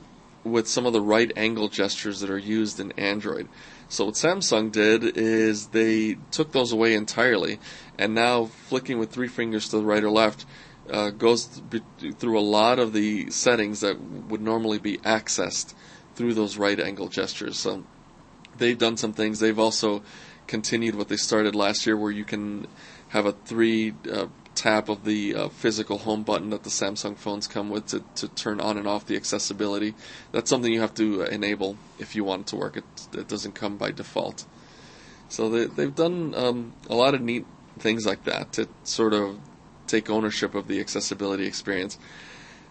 with 0.46 0.68
some 0.68 0.86
of 0.86 0.94
the 0.94 1.02
right 1.02 1.32
angle 1.36 1.68
gestures 1.68 2.20
that 2.22 2.30
are 2.30 2.38
used 2.38 2.80
in 2.80 2.92
Android. 2.94 3.50
So 3.90 4.06
what 4.06 4.14
Samsung 4.14 4.72
did 4.72 5.18
is 5.18 5.68
they 5.68 6.18
took 6.32 6.52
those 6.52 6.72
away 6.72 6.94
entirely, 6.94 7.60
and 7.98 8.14
now 8.16 8.46
flicking 8.46 9.00
with 9.00 9.12
three 9.12 9.28
fingers 9.28 9.70
to 9.70 9.78
the 9.78 9.84
right 9.84 10.04
or 10.04 10.12
left 10.12 10.46
uh, 10.90 11.10
goes 11.10 11.62
th- 11.72 11.84
through 12.18 12.40
a 12.40 12.42
lot 12.42 12.78
of 12.78 12.94
the 12.94 13.30
settings 13.32 13.80
that 13.82 14.00
would 14.00 14.42
normally 14.42 14.78
be 14.78 14.98
accessed 15.00 15.74
through 16.14 16.36
those 16.36 16.58
right 16.58 16.80
angle 16.80 17.08
gestures. 17.08 17.58
So 17.58 17.84
they've 18.58 18.78
done 18.78 18.98
some 18.98 19.14
things. 19.14 19.40
They've 19.40 19.60
also 19.60 20.04
continued 20.48 20.96
what 20.96 21.08
they 21.10 21.18
started 21.18 21.56
last 21.56 21.86
year, 21.86 21.98
where 21.98 22.12
you 22.12 22.24
can 22.24 22.68
have 23.10 23.25
a 23.25 23.32
three 23.32 23.96
uh, 24.12 24.28
tap 24.55 24.89
of 24.89 25.03
the 25.03 25.35
uh, 25.35 25.50
physical 25.50 26.00
home 26.00 26.24
button 26.24 26.50
that 26.50 26.63
the 26.63 26.69
Samsung 26.69 27.15
phones 27.17 27.47
come 27.47 27.69
with 27.69 27.88
to, 27.88 28.03
to 28.15 28.27
turn 28.29 28.59
on 28.59 28.77
and 28.77 28.88
off 28.88 29.05
the 29.05 29.15
accessibility. 29.15 29.93
That's 30.31 30.50
something 30.50 30.71
you 30.71 30.81
have 30.81 30.93
to 30.95 31.21
enable 31.24 31.77
if 32.00 32.15
you 32.15 32.24
want 32.24 32.41
it 32.41 32.47
to 32.47 32.55
work. 32.55 32.77
It, 32.77 32.83
it 33.13 33.27
doesn't 33.27 33.53
come 33.53 33.77
by 33.77 33.91
default. 33.91 34.45
So 35.29 35.50
they, 35.50 35.65
they've 35.65 35.93
done 35.93 36.33
um, 36.35 36.74
a 36.89 36.95
lot 36.95 37.13
of 37.13 37.21
neat 37.21 37.45
things 37.77 38.05
like 38.05 38.24
that 38.24 38.53
to 38.53 38.67
sort 38.83 39.13
of 39.13 39.39
take 39.88 40.09
ownership 40.09 40.55
of 40.55 40.67
the 40.67 40.79
accessibility 40.79 41.45
experience. 41.45 41.97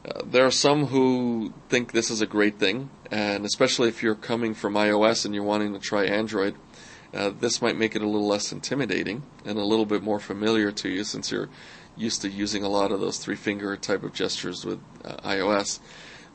Uh, 0.04 0.22
there 0.24 0.44
are 0.44 0.50
some 0.50 0.86
who 0.86 1.52
think 1.68 1.92
this 1.92 2.10
is 2.10 2.20
a 2.20 2.26
great 2.26 2.58
thing, 2.58 2.90
and 3.10 3.44
especially 3.44 3.88
if 3.88 4.02
you're 4.02 4.14
coming 4.14 4.54
from 4.54 4.74
iOS 4.74 5.24
and 5.24 5.34
you're 5.34 5.44
wanting 5.44 5.72
to 5.72 5.78
try 5.78 6.04
Android, 6.04 6.54
uh, 7.14 7.30
this 7.38 7.62
might 7.62 7.76
make 7.76 7.94
it 7.94 8.02
a 8.02 8.06
little 8.06 8.26
less 8.26 8.52
intimidating 8.52 9.22
and 9.44 9.58
a 9.58 9.64
little 9.64 9.86
bit 9.86 10.02
more 10.02 10.18
familiar 10.18 10.72
to 10.72 10.88
you 10.88 11.04
since 11.04 11.30
you're 11.30 11.48
used 11.96 12.22
to 12.22 12.28
using 12.28 12.64
a 12.64 12.68
lot 12.68 12.90
of 12.90 13.00
those 13.00 13.18
three 13.18 13.36
finger 13.36 13.76
type 13.76 14.02
of 14.02 14.12
gestures 14.12 14.64
with 14.64 14.80
uh, 15.04 15.16
iOS. 15.18 15.78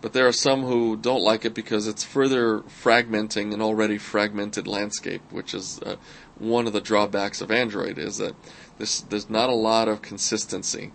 But 0.01 0.13
there 0.13 0.25
are 0.27 0.31
some 0.31 0.63
who 0.63 0.95
don't 0.95 1.21
like 1.21 1.43
it 1.43 1.53
because 1.53 1.85
it's 1.85 2.05
further 2.05 2.59
fragmenting 2.59 3.53
an 3.53 3.61
already 3.61 3.97
fragmented 3.97 4.65
landscape, 4.65 5.21
which 5.29 5.53
is 5.53 5.81
uh, 5.81 5.97
one 6.37 6.67
of 6.67 6.71
the 6.71 6.79
drawbacks 6.79 7.41
of 7.41 7.51
Android, 7.51 7.97
is 7.97 8.17
that 8.17 8.33
this, 8.77 9.01
there's 9.01 9.29
not 9.29 9.49
a 9.49 9.55
lot 9.55 9.89
of 9.89 10.01
consistency. 10.01 10.93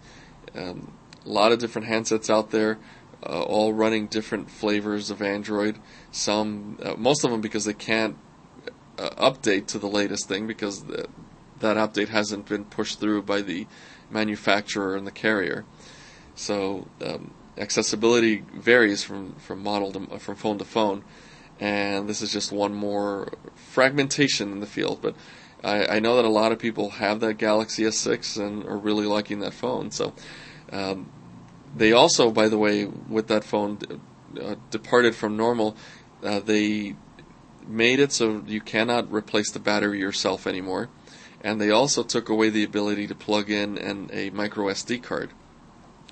Um, 0.55 0.95
a 1.26 1.29
lot 1.29 1.53
of 1.53 1.59
different 1.59 1.88
handsets 1.88 2.31
out 2.31 2.50
there, 2.50 2.79
uh, 3.23 3.43
all 3.43 3.75
running 3.75 4.07
different 4.07 4.50
flavors 4.50 5.11
of 5.11 5.21
Android. 5.21 5.79
Some, 6.11 6.79
uh, 6.83 6.95
most 6.97 7.25
of 7.25 7.31
them 7.31 7.43
because 7.43 7.67
they 7.67 7.75
can't 7.75 8.17
uh, 8.99 9.11
update 9.31 9.67
to 9.69 9.79
the 9.79 9.89
latest 9.89 10.29
thing 10.29 10.47
because 10.47 10.85
the, 10.85 11.07
that 11.61 11.77
update 11.77 12.09
hasn't 12.09 12.47
been 12.47 12.65
pushed 12.65 13.01
through 13.01 13.23
by 13.23 13.41
the 13.41 13.67
manufacturer 14.11 14.97
and 14.97 15.07
the 15.07 15.13
carrier. 15.13 15.65
So 16.35 16.89
um, 17.05 17.33
accessibility 17.57 18.45
varies 18.55 19.05
from 19.05 19.35
from 19.37 19.63
model 19.63 19.93
to 19.93 20.19
from 20.19 20.37
phone 20.37 20.59
to 20.59 20.65
phone, 20.65 21.05
and 21.61 22.09
this 22.09 22.23
is 22.23 22.33
just 22.33 22.53
one 22.53 22.75
more 22.75 23.33
fragmentation 23.55 24.53
in 24.53 24.61
the 24.61 24.67
field. 24.67 25.01
But 25.01 25.15
I, 25.63 25.97
I 25.97 26.01
know 26.01 26.17
that 26.17 26.25
a 26.25 26.29
lot 26.29 26.53
of 26.53 26.59
people 26.59 26.91
have 26.91 27.21
that 27.21 27.35
Galaxy 27.35 27.85
S6 27.85 28.39
and 28.39 28.65
are 28.65 28.77
really 28.77 29.07
liking 29.07 29.41
that 29.41 29.55
phone. 29.55 29.91
So 29.91 30.13
um, 30.73 31.11
they 31.75 31.93
also, 31.93 32.31
by 32.31 32.49
the 32.49 32.59
way, 32.59 32.85
with 32.85 33.29
that 33.29 33.45
phone, 33.45 33.78
uh, 34.41 34.57
departed 34.71 35.15
from 35.15 35.37
normal. 35.37 35.76
Uh, 36.23 36.41
they 36.41 36.97
made 37.69 38.00
it 38.00 38.13
so 38.13 38.43
you 38.47 38.61
cannot 38.61 39.13
replace 39.13 39.50
the 39.50 39.59
battery 39.59 39.99
yourself 39.99 40.47
anymore. 40.47 40.89
And 41.41 41.61
they 41.61 41.71
also 41.71 42.03
took 42.03 42.29
away 42.29 42.49
the 42.49 42.65
ability 42.65 43.07
to 43.07 43.15
plug 43.15 43.50
in 43.50 43.77
an, 43.79 44.11
a 44.13 44.31
micro 44.31 44.67
SD 44.67 45.03
card, 45.03 45.31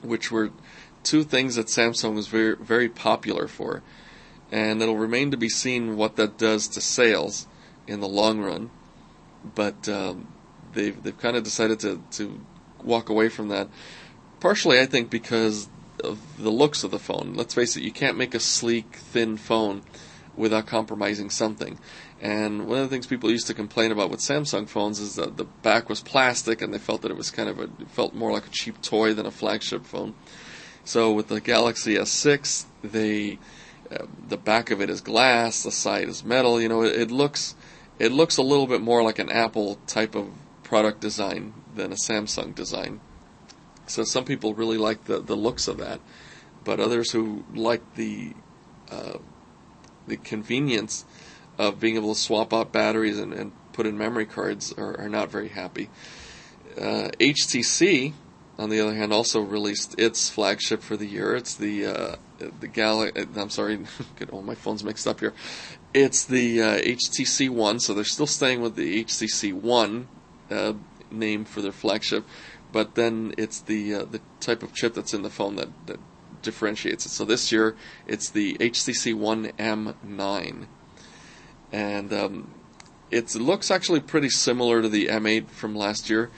which 0.03 0.31
were 0.31 0.51
two 1.03 1.25
things 1.25 1.57
that 1.57 1.67
Samsung 1.67 2.15
was 2.15 2.27
very, 2.27 2.55
very 2.57 2.89
popular 2.89 3.49
for. 3.49 3.83
And 4.51 4.83
it'll 4.83 4.99
remain 4.99 5.31
to 5.31 5.39
be 5.39 5.49
seen 5.49 5.97
what 5.97 6.17
that 6.17 6.37
does 6.37 6.69
to 6.69 6.81
sales 6.83 7.47
in 7.87 8.01
the 8.01 8.09
long 8.09 8.41
run. 8.41 8.71
But 9.55 9.89
um, 9.89 10.29
they've, 10.75 11.03
they've 11.03 11.19
kind 11.19 11.37
of 11.37 11.45
decided 11.45 11.81
to, 11.81 12.03
to 12.13 12.41
walk 12.85 13.09
away 13.09 13.31
from 13.31 13.49
that. 13.49 13.69
Partially, 14.41 14.79
I 14.81 14.87
think, 14.87 15.09
because 15.09 15.69
of 16.05 16.21
the 16.37 16.51
looks 16.51 16.85
of 16.85 16.91
the 16.91 16.99
phone. 16.99 17.33
Let's 17.35 17.55
face 17.55 17.77
it, 17.77 17.83
you 17.83 17.93
can't 17.93 18.19
make 18.19 18.35
a 18.35 18.41
sleek, 18.41 18.97
thin 18.97 19.39
phone 19.39 19.83
without 20.37 20.67
compromising 20.67 21.31
something. 21.31 21.79
And 22.21 22.67
one 22.67 22.79
of 22.79 22.85
the 22.85 22.95
things 22.95 23.07
people 23.07 23.31
used 23.31 23.47
to 23.49 23.55
complain 23.55 23.93
about 23.93 24.11
with 24.11 24.21
Samsung 24.21 24.69
phones 24.69 25.01
is 25.01 25.17
that 25.17 25.37
the 25.37 25.45
back 25.45 25.89
was 25.89 26.01
plastic, 26.01 26.63
and 26.63 26.73
they 26.73 26.79
felt 26.79 27.03
that 27.03 27.11
it 27.11 27.17
was 27.17 27.31
kind 27.31 27.49
of 27.49 27.59
a 27.59 27.69
felt 27.89 28.15
more 28.15 28.33
like 28.33 28.47
a 28.47 28.51
cheap 28.51 28.81
toy 28.81 29.13
than 29.15 29.27
a 29.27 29.31
flagship 29.31 29.85
phone. 29.85 30.15
So 30.85 31.13
with 31.13 31.29
the 31.29 31.41
Galaxy 31.41 31.97
S6, 31.97 32.65
they 32.83 33.39
uh, 33.91 34.07
the 34.29 34.37
back 34.37 34.71
of 34.71 34.81
it 34.81 34.89
is 34.89 35.01
glass, 35.01 35.65
the 35.65 35.71
side 35.71 36.09
is 36.09 36.25
metal. 36.25 36.61
You 36.61 36.69
know, 36.69 36.83
it, 36.83 36.95
it 36.95 37.11
looks 37.11 37.55
it 37.99 38.13
looks 38.13 38.37
a 38.37 38.43
little 38.43 38.67
bit 38.67 38.81
more 38.81 39.03
like 39.03 39.19
an 39.19 39.31
Apple 39.31 39.79
type 39.87 40.15
of 40.15 40.29
product 40.63 41.01
design 41.01 41.53
than 41.75 41.93
a 41.93 41.97
Samsung 41.97 42.55
design. 42.55 43.01
So 43.87 44.05
some 44.05 44.25
people 44.25 44.55
really 44.55 44.79
like 44.79 45.05
the 45.05 45.21
the 45.21 45.37
looks 45.37 45.69
of 45.69 45.79
that, 45.79 46.01
but 46.65 46.81
others 46.81 47.11
who 47.11 47.45
like 47.55 47.95
the 47.95 48.33
uh, 48.91 49.19
the 50.07 50.17
convenience 50.17 51.05
of 51.59 51.81
being 51.81 51.97
able 51.97 52.15
to 52.15 52.21
swap 52.21 52.53
out 52.53 52.73
batteries 52.73 53.19
and, 53.19 53.33
and 53.33 53.53
put 53.73 53.87
in 53.87 53.97
memory 53.97 54.27
cards 54.27 54.73
are, 54.77 54.99
are 54.99 55.09
not 55.09 55.31
very 55.31 55.49
happy. 55.49 55.89
Uh, 56.77 57.11
HTC, 57.21 58.13
on 58.59 58.71
the 58.71 58.81
other 58.81 58.95
hand, 58.95 59.13
also 59.13 59.41
released 59.41 59.99
its 59.99 60.29
flagship 60.31 60.83
for 60.83 60.97
the 60.97 61.07
year. 61.07 61.35
It's 61.35 61.55
the 61.55 61.87
uh, 61.87 62.17
the 62.39 62.69
Galaxy. 62.69 63.21
Uh, 63.21 63.41
I'm 63.41 63.51
sorry, 63.51 63.79
get 64.19 64.31
all 64.31 64.43
my 64.43 64.55
phones 64.55 64.83
mixed 64.83 65.07
up 65.07 65.21
here. 65.21 65.35
It's 65.93 66.25
the 66.25 66.63
uh, 66.63 66.79
HTC 66.79 67.51
One, 67.51 67.79
so 67.79 67.93
they're 67.93 68.05
still 68.05 68.27
staying 68.27 68.63
with 68.63 68.77
the 68.77 69.05
HTC 69.05 69.53
One 69.53 70.09
uh, 70.51 70.75
name 71.11 71.45
for 71.45 71.61
their 71.61 71.73
flagship, 71.73 72.25
but 72.73 72.95
then 72.95 73.35
it's 73.37 73.61
the 73.61 73.95
uh, 73.95 74.05
the 74.05 74.21
type 74.41 74.63
of 74.63 74.73
chip 74.73 74.95
that's 74.95 75.13
in 75.13 75.23
the 75.23 75.31
phone 75.31 75.57
that, 75.57 75.69
that 75.87 76.01
differentiates 76.43 77.07
it. 77.07 77.11
So 77.11 77.25
this 77.25 77.53
year 77.53 77.77
it's 78.07 78.31
the 78.31 78.55
HTC 78.55 79.15
One 79.15 79.47
M9, 79.59 80.67
and 81.73 82.13
um, 82.13 82.55
it 83.11 83.35
looks 83.35 83.71
actually 83.71 84.01
pretty 84.01 84.29
similar 84.29 84.83
to 84.83 84.89
the 84.89 85.07
M8 85.07 85.49
from 85.49 85.75
last 85.75 86.11
year. 86.11 86.31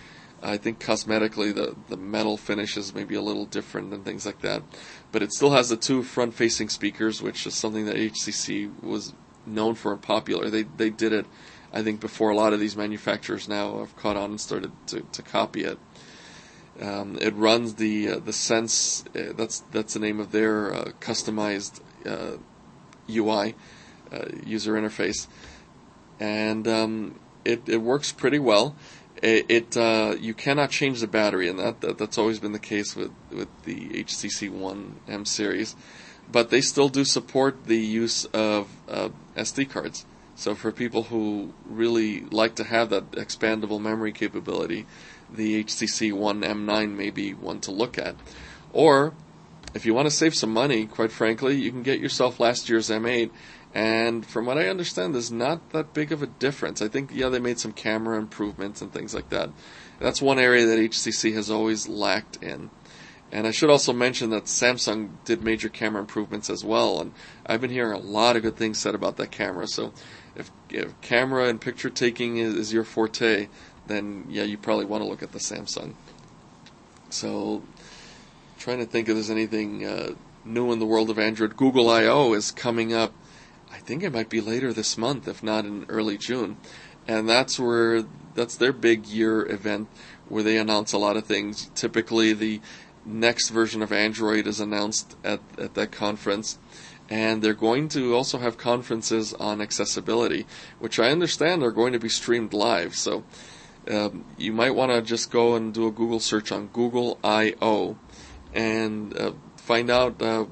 I 0.42 0.58
think 0.58 0.78
cosmetically 0.78 1.54
the 1.54 1.74
the 1.88 1.96
metal 1.96 2.36
finish 2.36 2.76
is 2.76 2.94
maybe 2.94 3.14
a 3.14 3.22
little 3.22 3.46
different 3.46 3.92
and 3.94 4.04
things 4.04 4.26
like 4.26 4.42
that, 4.42 4.62
but 5.10 5.22
it 5.22 5.32
still 5.32 5.52
has 5.52 5.70
the 5.70 5.76
two 5.76 6.02
front-facing 6.02 6.68
speakers, 6.68 7.22
which 7.22 7.46
is 7.46 7.54
something 7.54 7.86
that 7.86 7.96
HTC 7.96 8.82
was 8.82 9.14
known 9.46 9.74
for 9.74 9.92
and 9.92 10.02
popular. 10.02 10.50
They 10.50 10.64
they 10.64 10.90
did 10.90 11.12
it, 11.12 11.26
I 11.72 11.82
think, 11.82 12.00
before 12.00 12.30
a 12.30 12.36
lot 12.36 12.52
of 12.52 12.60
these 12.60 12.76
manufacturers 12.76 13.48
now 13.48 13.78
have 13.78 13.96
caught 13.96 14.16
on 14.16 14.30
and 14.30 14.40
started 14.40 14.72
to, 14.88 15.00
to 15.00 15.22
copy 15.22 15.64
it. 15.64 15.78
Um, 16.80 17.18
it 17.20 17.34
runs 17.34 17.74
the 17.74 18.10
uh, 18.10 18.18
the 18.18 18.32
Sense. 18.32 19.04
Uh, 19.14 19.32
that's 19.36 19.60
that's 19.70 19.94
the 19.94 20.00
name 20.00 20.18
of 20.18 20.32
their 20.32 20.74
uh, 20.74 20.84
customized 21.00 21.80
UI 23.08 23.54
uh, 24.10 24.16
uh, 24.16 24.28
user 24.44 24.74
interface, 24.74 25.28
and 26.18 26.66
um, 26.66 27.20
it 27.44 27.68
it 27.68 27.78
works 27.78 28.12
pretty 28.12 28.38
well. 28.38 28.74
It, 29.22 29.46
it 29.48 30.20
you 30.20 30.34
cannot 30.34 30.70
change 30.70 31.00
the 31.00 31.06
battery, 31.06 31.48
and 31.48 31.58
that, 31.58 31.80
that, 31.80 31.98
that's 31.98 32.18
always 32.18 32.40
been 32.40 32.52
the 32.52 32.58
case 32.58 32.96
with 32.96 33.12
with 33.30 33.48
the 33.64 33.90
HTC 34.04 34.50
One 34.50 34.96
M 35.06 35.24
series, 35.24 35.76
but 36.30 36.50
they 36.50 36.60
still 36.60 36.88
do 36.88 37.04
support 37.04 37.66
the 37.66 37.78
use 37.78 38.24
of 38.26 38.68
SD 39.36 39.70
cards. 39.70 40.04
So 40.36 40.56
for 40.56 40.72
people 40.72 41.04
who 41.04 41.54
really 41.64 42.22
like 42.22 42.56
to 42.56 42.64
have 42.64 42.90
that 42.90 43.12
expandable 43.12 43.80
memory 43.80 44.10
capability, 44.10 44.86
the 45.36 45.64
HTC 45.64 46.12
One 46.12 46.42
M9 46.42 46.96
may 46.96 47.10
be 47.10 47.34
one 47.34 47.60
to 47.60 47.70
look 47.70 47.98
at. 47.98 48.16
Or, 48.72 49.14
if 49.74 49.84
you 49.84 49.94
want 49.94 50.06
to 50.06 50.10
save 50.10 50.34
some 50.34 50.52
money, 50.52 50.86
quite 50.86 51.12
frankly, 51.12 51.56
you 51.56 51.70
can 51.70 51.82
get 51.82 52.00
yourself 52.00 52.40
last 52.40 52.68
year's 52.68 52.90
M8. 52.90 53.30
And 53.74 54.24
from 54.24 54.46
what 54.46 54.56
I 54.56 54.68
understand, 54.68 55.14
there's 55.14 55.32
not 55.32 55.70
that 55.70 55.92
big 55.92 56.12
of 56.12 56.22
a 56.22 56.28
difference. 56.28 56.80
I 56.80 56.86
think, 56.86 57.10
yeah, 57.12 57.28
they 57.28 57.40
made 57.40 57.58
some 57.58 57.72
camera 57.72 58.18
improvements 58.18 58.80
and 58.80 58.92
things 58.92 59.14
like 59.14 59.30
that. 59.30 59.50
That's 59.98 60.22
one 60.22 60.38
area 60.38 60.64
that 60.66 60.78
HTC 60.78 61.34
has 61.34 61.50
always 61.50 61.88
lacked 61.88 62.42
in. 62.42 62.70
And 63.32 63.48
I 63.48 63.50
should 63.50 63.70
also 63.70 63.92
mention 63.92 64.30
that 64.30 64.44
Samsung 64.44 65.10
did 65.24 65.42
major 65.42 65.68
camera 65.68 66.00
improvements 66.00 66.48
as 66.48 66.64
well, 66.64 67.00
and 67.00 67.12
I've 67.44 67.60
been 67.60 67.70
hearing 67.70 67.92
a 67.92 67.98
lot 67.98 68.36
of 68.36 68.42
good 68.42 68.56
things 68.56 68.78
said 68.78 68.94
about 68.94 69.16
that 69.16 69.32
camera. 69.32 69.66
So, 69.66 69.92
if, 70.36 70.52
if 70.70 71.00
camera 71.00 71.48
and 71.48 71.60
picture 71.60 71.90
taking 71.90 72.36
is, 72.36 72.54
is 72.54 72.72
your 72.72 72.84
forte, 72.84 73.48
then 73.86 74.26
yeah, 74.28 74.44
you 74.44 74.58
probably 74.58 74.84
want 74.84 75.02
to 75.02 75.08
look 75.08 75.22
at 75.22 75.32
the 75.32 75.38
Samsung. 75.38 75.94
So, 77.10 77.62
trying 78.58 78.78
to 78.78 78.86
think 78.86 79.08
if 79.08 79.14
there's 79.14 79.30
anything 79.30 79.84
uh, 79.84 80.14
new 80.44 80.72
in 80.72 80.78
the 80.78 80.86
world 80.86 81.10
of 81.10 81.18
Android. 81.18 81.56
Google 81.56 81.88
I/O 81.88 82.34
is 82.34 82.50
coming 82.50 82.92
up. 82.92 83.12
I 83.72 83.78
think 83.78 84.02
it 84.02 84.12
might 84.12 84.28
be 84.28 84.40
later 84.40 84.72
this 84.72 84.96
month, 84.96 85.26
if 85.26 85.42
not 85.42 85.64
in 85.64 85.86
early 85.88 86.18
June, 86.18 86.56
and 87.06 87.28
that's 87.28 87.58
where 87.58 88.04
that's 88.34 88.56
their 88.56 88.72
big 88.72 89.06
year 89.06 89.46
event 89.50 89.88
where 90.28 90.42
they 90.42 90.56
announce 90.56 90.92
a 90.92 90.98
lot 90.98 91.16
of 91.16 91.24
things. 91.24 91.70
Typically, 91.74 92.32
the 92.32 92.60
next 93.04 93.50
version 93.50 93.82
of 93.82 93.92
Android 93.92 94.46
is 94.46 94.60
announced 94.60 95.16
at, 95.24 95.40
at 95.58 95.74
that 95.74 95.92
conference. 95.92 96.58
And 97.10 97.42
they're 97.42 97.52
going 97.52 97.90
to 97.90 98.14
also 98.14 98.38
have 98.38 98.56
conferences 98.56 99.34
on 99.34 99.60
accessibility, 99.60 100.46
which 100.78 100.98
I 100.98 101.10
understand 101.10 101.62
are 101.62 101.70
going 101.70 101.92
to 101.92 101.98
be 101.98 102.08
streamed 102.08 102.54
live. 102.54 102.94
So 102.94 103.24
um, 103.90 104.24
you 104.36 104.52
might 104.52 104.74
want 104.74 104.92
to 104.92 105.02
just 105.02 105.30
go 105.30 105.54
and 105.54 105.72
do 105.72 105.86
a 105.86 105.90
Google 105.90 106.20
search 106.20 106.52
on 106.52 106.68
Google 106.68 107.18
I/O 107.22 107.96
and 108.52 109.16
uh, 109.16 109.32
find 109.56 109.90
out 109.90 110.20
uh, 110.22 110.46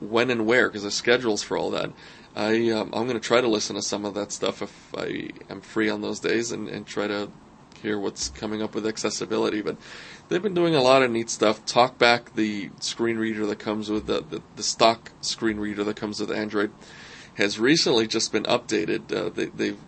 when 0.00 0.30
and 0.30 0.46
where, 0.46 0.68
because 0.68 0.84
the 0.84 0.90
schedules 0.90 1.42
for 1.42 1.56
all 1.56 1.70
that. 1.70 1.90
I 2.36 2.70
um, 2.70 2.90
I'm 2.92 3.06
going 3.06 3.20
to 3.20 3.20
try 3.20 3.40
to 3.40 3.48
listen 3.48 3.74
to 3.76 3.82
some 3.82 4.04
of 4.04 4.14
that 4.14 4.30
stuff 4.30 4.62
if 4.62 4.94
I 4.96 5.30
am 5.50 5.60
free 5.60 5.88
on 5.88 6.02
those 6.02 6.20
days 6.20 6.52
and, 6.52 6.68
and 6.68 6.86
try 6.86 7.08
to 7.08 7.30
hear 7.82 7.98
what's 7.98 8.28
coming 8.28 8.62
up 8.62 8.74
with 8.74 8.86
accessibility. 8.86 9.60
But 9.60 9.76
they've 10.28 10.42
been 10.42 10.54
doing 10.54 10.74
a 10.74 10.82
lot 10.82 11.02
of 11.02 11.10
neat 11.10 11.30
stuff. 11.30 11.64
TalkBack, 11.66 12.34
the 12.34 12.70
screen 12.80 13.18
reader 13.18 13.46
that 13.46 13.58
comes 13.58 13.90
with 13.90 14.06
the, 14.06 14.22
the, 14.22 14.42
the 14.56 14.62
stock 14.62 15.12
screen 15.20 15.58
reader 15.58 15.84
that 15.84 15.96
comes 15.96 16.20
with 16.20 16.30
Android, 16.30 16.70
has 17.34 17.58
recently 17.58 18.06
just 18.06 18.32
been 18.32 18.44
updated. 18.44 19.12
Uh, 19.12 19.30
they, 19.30 19.46
they've 19.46 19.78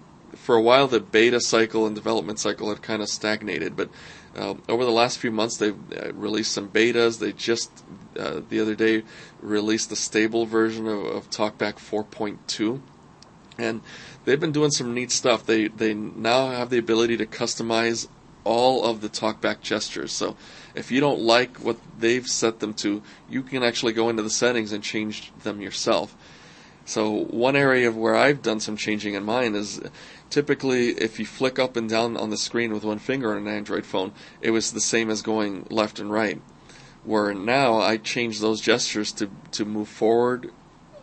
for 0.41 0.57
a 0.57 0.63
while 0.63 0.89
the 0.89 1.01
beta 1.01 1.41
cycle 1.41 1.87
and 1.87 1.95
development 1.95 2.39
cycle 2.39 2.71
had 2.71 2.83
kind 2.83 3.03
of 3.03 3.09
stagnated, 3.09 3.77
but 3.77 3.91
uh, 4.35 4.55
over 4.69 4.85
the 4.85 4.91
last 4.91 5.19
few 5.19 5.31
months 5.31 5.59
they've 5.59 5.77
uh, 5.93 6.13
released 6.15 6.53
some 6.53 6.69
betas. 6.69 7.19
They 7.19 7.33
just 7.33 7.71
uh, 8.19 8.41
the 8.49 8.61
other 8.61 8.75
day 8.75 9.03
released 9.41 9.91
the 9.91 9.97
stable 9.97 10.47
version 10.47 10.87
of, 10.87 11.05
of 11.05 11.31
TalkBack 11.31 11.75
4.2, 11.75 12.81
and 13.59 13.83
they've 14.25 14.41
been 14.41 14.53
doing 14.53 14.71
some 14.71 14.95
neat 14.95 15.11
stuff. 15.11 15.45
They 15.45 15.69
they 15.69 15.93
now 15.95 16.49
have 16.51 16.71
the 16.71 16.79
ability 16.79 17.19
to 17.19 17.27
customize 17.27 18.09
all 18.43 18.85
of 18.85 19.03
the 19.03 19.09
talkback 19.11 19.61
gestures. 19.61 20.13
So 20.13 20.37
if 20.75 20.91
you 20.91 21.01
don't 21.01 21.21
like 21.21 21.59
what 21.59 21.77
they've 21.99 22.27
set 22.27 22.61
them 22.61 22.73
to, 22.75 23.03
you 23.29 23.43
can 23.43 23.63
actually 23.63 23.93
go 23.93 24.09
into 24.09 24.23
the 24.23 24.31
settings 24.31 24.73
and 24.73 24.83
change 24.83 25.33
them 25.43 25.61
yourself. 25.61 26.17
So 26.87 27.11
one 27.11 27.55
area 27.55 27.87
of 27.89 27.97
where 27.97 28.17
I've 28.17 28.43
done 28.43 28.59
some 28.59 28.77
changing 28.77 29.15
in 29.15 29.23
mine 29.23 29.55
is 29.55 29.81
typically 30.31 30.91
if 30.91 31.19
you 31.19 31.27
flick 31.27 31.59
up 31.59 31.77
and 31.77 31.89
down 31.89 32.17
on 32.17 32.31
the 32.31 32.37
screen 32.37 32.73
with 32.73 32.85
one 32.85 32.99
finger 32.99 33.33
on 33.33 33.39
an 33.39 33.49
Android 33.49 33.85
phone, 33.85 34.13
it 34.41 34.51
was 34.51 34.73
the 34.73 34.81
same 34.81 35.11
as 35.11 35.23
going 35.23 35.67
left 35.69 35.99
and 35.99 36.11
right. 36.11 36.41
Where 37.05 37.35
now 37.35 37.81
I 37.81 37.97
change 37.97 38.41
those 38.41 38.61
gestures 38.61 39.13
to 39.13 39.31
to 39.53 39.65
move 39.65 39.89
forward 39.89 40.53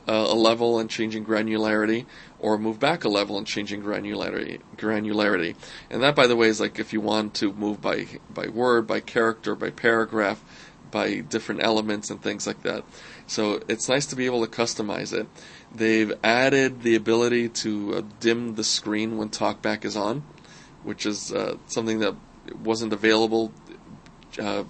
uh, 0.08 0.28
a 0.30 0.36
level 0.36 0.80
and 0.80 0.90
changing 0.90 1.26
granularity, 1.26 2.06
or 2.40 2.58
move 2.58 2.80
back 2.80 3.04
a 3.04 3.10
level 3.10 3.38
and 3.38 3.46
changing 3.46 3.82
granularity. 3.82 4.62
Granularity, 4.78 5.56
and 5.90 6.02
that, 6.02 6.16
by 6.16 6.28
the 6.28 6.36
way, 6.36 6.48
is 6.48 6.62
like 6.62 6.80
if 6.80 6.94
you 6.94 7.02
want 7.02 7.34
to 7.36 7.52
move 7.54 7.82
by 7.82 8.08
by 8.30 8.48
word, 8.48 8.88
by 8.88 9.00
character, 9.00 9.56
by 9.56 9.70
paragraph, 9.70 10.44
by 10.92 11.20
different 11.20 11.64
elements 11.64 12.10
and 12.10 12.22
things 12.22 12.48
like 12.48 12.64
that. 12.64 12.84
So 13.28 13.62
it's 13.68 13.90
nice 13.90 14.06
to 14.08 14.16
be 14.16 14.26
able 14.26 14.46
to 14.46 14.52
customize 14.52 15.14
it. 15.14 15.28
They've 15.74 16.14
added 16.24 16.82
the 16.82 16.96
ability 16.96 17.50
to 17.50 17.96
uh, 17.96 18.02
dim 18.20 18.56
the 18.56 18.64
screen 18.64 19.18
when 19.18 19.30
TalkBack 19.30 19.86
is 19.86 19.98
on, 19.98 20.24
which 20.84 21.06
is 21.06 21.34
uh, 21.34 21.58
something 21.68 22.00
that 22.00 22.16
wasn't 22.64 22.94
available 22.94 23.52
uh, 24.40 24.64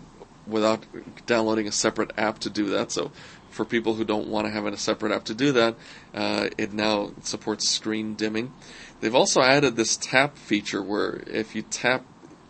without 0.47 0.86
downloading 1.25 1.67
a 1.67 1.71
separate 1.71 2.12
app 2.17 2.39
to 2.39 2.49
do 2.49 2.65
that. 2.69 2.91
So 2.91 3.12
for 3.49 3.65
people 3.65 3.95
who 3.95 4.06
don't 4.06 4.27
want 4.27 4.47
to 4.47 4.51
have 4.51 4.65
a 4.65 4.77
separate 4.77 5.12
app 5.12 5.25
to 5.25 5.34
do 5.34 5.51
that, 5.51 5.75
uh, 6.13 6.49
it 6.58 6.73
now 6.73 7.12
supports 7.21 7.67
screen 7.67 8.15
dimming. 8.15 8.53
They've 9.01 9.15
also 9.15 9.41
added 9.41 9.75
this 9.75 9.97
tap 9.97 10.38
feature 10.38 10.82
where 10.82 11.21
if 11.27 11.56
you 11.56 11.62
tap 11.63 12.06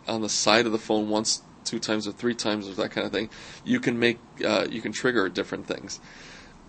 on 0.06 0.22
the 0.22 0.28
side 0.28 0.66
of 0.66 0.72
the 0.72 0.78
phone 0.78 1.08
once, 1.08 1.42
two 1.68 1.78
times, 1.78 2.06
or 2.06 2.12
three 2.12 2.34
times, 2.34 2.68
or 2.68 2.74
that 2.74 2.90
kind 2.90 3.06
of 3.06 3.12
thing, 3.12 3.30
you 3.64 3.80
can 3.80 3.98
make 3.98 4.18
uh, 4.44 4.66
you 4.70 4.80
can 4.80 4.92
trigger 4.92 5.28
different 5.28 5.66
things. 5.66 6.00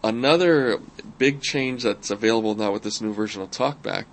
Another 0.03 0.79
big 1.17 1.41
change 1.41 1.83
that's 1.83 2.09
available 2.09 2.55
now 2.55 2.71
with 2.71 2.83
this 2.83 3.01
new 3.01 3.13
version 3.13 3.41
of 3.41 3.51
TalkBack 3.51 4.05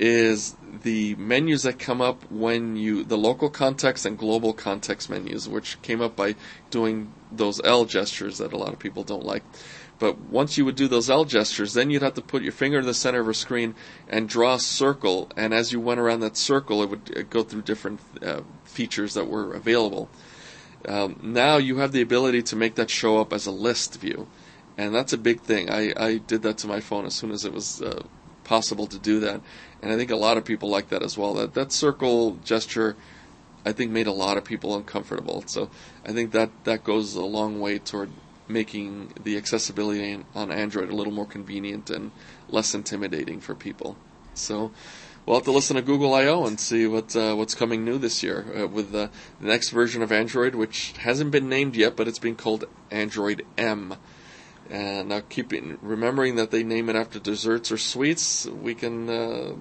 is 0.00 0.56
the 0.82 1.14
menus 1.16 1.62
that 1.64 1.78
come 1.78 2.00
up 2.00 2.28
when 2.30 2.74
you 2.74 3.04
the 3.04 3.18
local 3.18 3.50
context 3.50 4.06
and 4.06 4.16
global 4.16 4.52
context 4.52 5.10
menus, 5.10 5.48
which 5.48 5.80
came 5.82 6.00
up 6.00 6.16
by 6.16 6.34
doing 6.70 7.12
those 7.30 7.60
L 7.64 7.84
gestures 7.84 8.38
that 8.38 8.52
a 8.52 8.56
lot 8.56 8.72
of 8.72 8.78
people 8.78 9.04
don't 9.04 9.24
like. 9.24 9.42
But 10.00 10.18
once 10.18 10.56
you 10.56 10.64
would 10.64 10.76
do 10.76 10.88
those 10.88 11.10
L 11.10 11.26
gestures, 11.26 11.74
then 11.74 11.90
you'd 11.90 12.02
have 12.02 12.14
to 12.14 12.22
put 12.22 12.42
your 12.42 12.52
finger 12.52 12.78
in 12.78 12.86
the 12.86 12.94
center 12.94 13.20
of 13.20 13.28
a 13.28 13.34
screen 13.34 13.74
and 14.08 14.28
draw 14.28 14.54
a 14.54 14.58
circle. 14.58 15.30
And 15.36 15.52
as 15.52 15.72
you 15.72 15.78
went 15.78 16.00
around 16.00 16.20
that 16.20 16.38
circle, 16.38 16.82
it 16.82 16.88
would 16.88 17.12
uh, 17.14 17.22
go 17.28 17.42
through 17.42 17.62
different 17.62 18.00
uh, 18.22 18.40
features 18.64 19.12
that 19.12 19.28
were 19.28 19.52
available. 19.52 20.08
Um, 20.88 21.20
now 21.22 21.58
you 21.58 21.76
have 21.76 21.92
the 21.92 22.00
ability 22.00 22.42
to 22.44 22.56
make 22.56 22.76
that 22.76 22.88
show 22.88 23.18
up 23.18 23.34
as 23.34 23.46
a 23.46 23.50
list 23.50 24.00
view, 24.00 24.26
and 24.78 24.94
that's 24.94 25.12
a 25.12 25.18
big 25.18 25.42
thing. 25.42 25.70
I, 25.70 25.92
I 25.94 26.16
did 26.16 26.40
that 26.42 26.56
to 26.58 26.66
my 26.66 26.80
phone 26.80 27.04
as 27.04 27.14
soon 27.14 27.30
as 27.30 27.44
it 27.44 27.52
was 27.52 27.82
uh, 27.82 28.02
possible 28.44 28.86
to 28.86 28.98
do 28.98 29.20
that, 29.20 29.42
and 29.82 29.92
I 29.92 29.96
think 29.98 30.10
a 30.10 30.16
lot 30.16 30.38
of 30.38 30.46
people 30.46 30.70
like 30.70 30.88
that 30.88 31.02
as 31.02 31.18
well. 31.18 31.34
That 31.34 31.52
that 31.52 31.72
circle 31.72 32.38
gesture, 32.42 32.96
I 33.66 33.72
think, 33.72 33.90
made 33.90 34.06
a 34.06 34.12
lot 34.12 34.38
of 34.38 34.44
people 34.44 34.74
uncomfortable. 34.74 35.44
So 35.46 35.68
I 36.06 36.12
think 36.12 36.32
that 36.32 36.50
that 36.64 36.82
goes 36.82 37.14
a 37.14 37.26
long 37.26 37.60
way 37.60 37.78
toward 37.78 38.08
making 38.52 39.12
the 39.22 39.36
accessibility 39.36 40.24
on 40.34 40.50
Android 40.50 40.90
a 40.90 40.94
little 40.94 41.12
more 41.12 41.26
convenient 41.26 41.90
and 41.90 42.10
less 42.48 42.74
intimidating 42.74 43.40
for 43.40 43.54
people. 43.54 43.96
So 44.34 44.72
we'll 45.24 45.36
have 45.36 45.44
to 45.44 45.52
listen 45.52 45.76
to 45.76 45.82
Google 45.82 46.14
I/O 46.14 46.46
and 46.46 46.58
see 46.58 46.86
what 46.86 47.14
uh, 47.14 47.34
what's 47.34 47.54
coming 47.54 47.84
new 47.84 47.98
this 47.98 48.22
year 48.22 48.44
uh, 48.62 48.66
with 48.66 48.92
the 48.92 49.10
next 49.40 49.70
version 49.70 50.02
of 50.02 50.12
Android, 50.12 50.54
which 50.54 50.92
hasn't 50.98 51.30
been 51.30 51.48
named 51.48 51.76
yet, 51.76 51.96
but 51.96 52.08
it's 52.08 52.18
being 52.18 52.36
called 52.36 52.64
Android 52.90 53.44
M. 53.56 53.94
And 54.68 55.08
now, 55.08 55.20
keeping 55.28 55.78
remembering 55.82 56.36
that 56.36 56.52
they 56.52 56.62
name 56.62 56.88
it 56.88 56.96
after 56.96 57.18
desserts 57.18 57.72
or 57.72 57.78
sweets, 57.78 58.46
we 58.46 58.76
can 58.76 59.10
uh, 59.10 59.52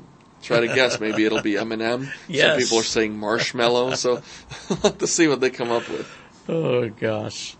try 0.41 0.59
to 0.59 0.67
guess. 0.67 0.99
Maybe 1.01 1.25
it'll 1.25 1.41
be 1.41 1.57
M 1.57 1.71
and 1.71 1.81
m. 1.81 2.11
Some 2.31 2.57
people 2.57 2.77
are 2.79 2.83
saying 2.83 3.17
marshmallow, 3.17 3.95
so 3.95 4.21
we'll 4.69 4.77
have 4.79 4.97
to 4.99 5.07
see 5.07 5.27
what 5.27 5.41
they 5.41 5.49
come 5.49 5.71
up 5.71 5.87
with. 5.89 6.09
Oh 6.47 6.89
gosh. 6.89 7.55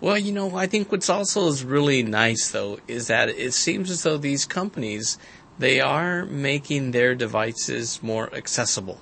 Well, 0.00 0.18
you 0.18 0.32
know, 0.32 0.56
I 0.56 0.66
think 0.66 0.92
what's 0.92 1.08
also 1.08 1.48
is 1.48 1.64
really 1.64 2.02
nice 2.02 2.50
though 2.50 2.78
is 2.86 3.06
that 3.08 3.28
it 3.30 3.52
seems 3.54 3.90
as 3.90 4.02
though 4.02 4.18
these 4.18 4.44
companies 4.44 5.18
they 5.58 5.80
are 5.80 6.26
making 6.26 6.90
their 6.90 7.14
devices 7.14 8.02
more 8.02 8.32
accessible. 8.34 9.00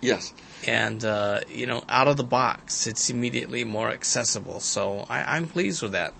Yes, 0.00 0.34
And 0.66 1.04
uh, 1.04 1.40
you 1.48 1.66
know, 1.66 1.84
out 1.88 2.08
of 2.08 2.16
the 2.16 2.24
box, 2.24 2.86
it's 2.86 3.10
immediately 3.10 3.64
more 3.64 3.90
accessible. 3.90 4.60
So 4.60 5.06
I, 5.08 5.36
I'm 5.36 5.46
pleased 5.48 5.82
with 5.82 5.92
that. 5.92 6.14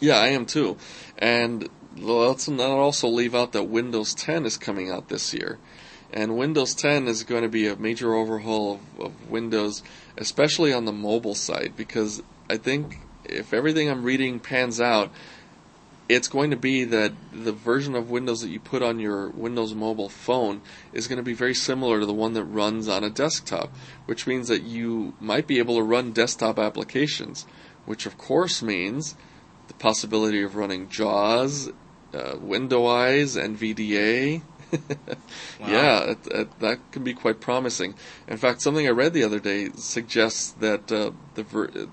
yeah, 0.00 0.16
I 0.18 0.28
am 0.28 0.46
too. 0.46 0.76
And 1.18 1.68
let's 1.96 2.48
not 2.48 2.70
also 2.70 3.08
leave 3.08 3.34
out 3.34 3.52
that 3.52 3.64
Windows 3.64 4.14
10 4.14 4.44
is 4.46 4.56
coming 4.56 4.90
out 4.90 5.08
this 5.08 5.32
year. 5.32 5.58
And 6.12 6.36
Windows 6.36 6.74
10 6.74 7.08
is 7.08 7.24
going 7.24 7.42
to 7.42 7.48
be 7.48 7.66
a 7.66 7.76
major 7.76 8.14
overhaul 8.14 8.74
of, 8.98 9.06
of 9.06 9.30
Windows, 9.30 9.82
especially 10.16 10.72
on 10.72 10.84
the 10.84 10.92
mobile 10.92 11.34
side, 11.34 11.74
because 11.76 12.22
I 12.50 12.56
think 12.56 12.98
if 13.34 13.52
everything 13.52 13.90
I'm 13.90 14.02
reading 14.02 14.40
pans 14.40 14.80
out, 14.80 15.10
it's 16.08 16.28
going 16.28 16.50
to 16.50 16.56
be 16.56 16.84
that 16.84 17.12
the 17.32 17.52
version 17.52 17.94
of 17.94 18.10
Windows 18.10 18.42
that 18.42 18.48
you 18.48 18.60
put 18.60 18.82
on 18.82 18.98
your 18.98 19.30
Windows 19.30 19.74
mobile 19.74 20.10
phone 20.10 20.60
is 20.92 21.08
going 21.08 21.16
to 21.16 21.22
be 21.22 21.32
very 21.32 21.54
similar 21.54 22.00
to 22.00 22.06
the 22.06 22.12
one 22.12 22.34
that 22.34 22.44
runs 22.44 22.88
on 22.88 23.02
a 23.04 23.10
desktop, 23.10 23.72
which 24.06 24.26
means 24.26 24.48
that 24.48 24.62
you 24.62 25.14
might 25.18 25.46
be 25.46 25.58
able 25.58 25.76
to 25.76 25.82
run 25.82 26.12
desktop 26.12 26.58
applications, 26.58 27.46
which 27.86 28.04
of 28.04 28.18
course 28.18 28.62
means 28.62 29.14
the 29.68 29.74
possibility 29.74 30.42
of 30.42 30.56
running 30.56 30.88
JAWS, 30.88 31.70
uh, 32.12 32.36
Window 32.38 32.86
Eyes, 32.86 33.36
NVDA. 33.36 34.42
Yeah, 35.60 36.10
it, 36.10 36.18
it, 36.26 36.60
that 36.60 36.78
can 36.90 37.04
be 37.04 37.14
quite 37.14 37.40
promising. 37.40 37.94
In 38.26 38.36
fact, 38.36 38.60
something 38.60 38.86
I 38.86 38.90
read 38.90 39.12
the 39.14 39.22
other 39.22 39.38
day 39.38 39.70
suggests 39.76 40.50
that 40.52 40.90
uh, 40.90 41.12
the 41.34 41.44
ver- 41.44 41.88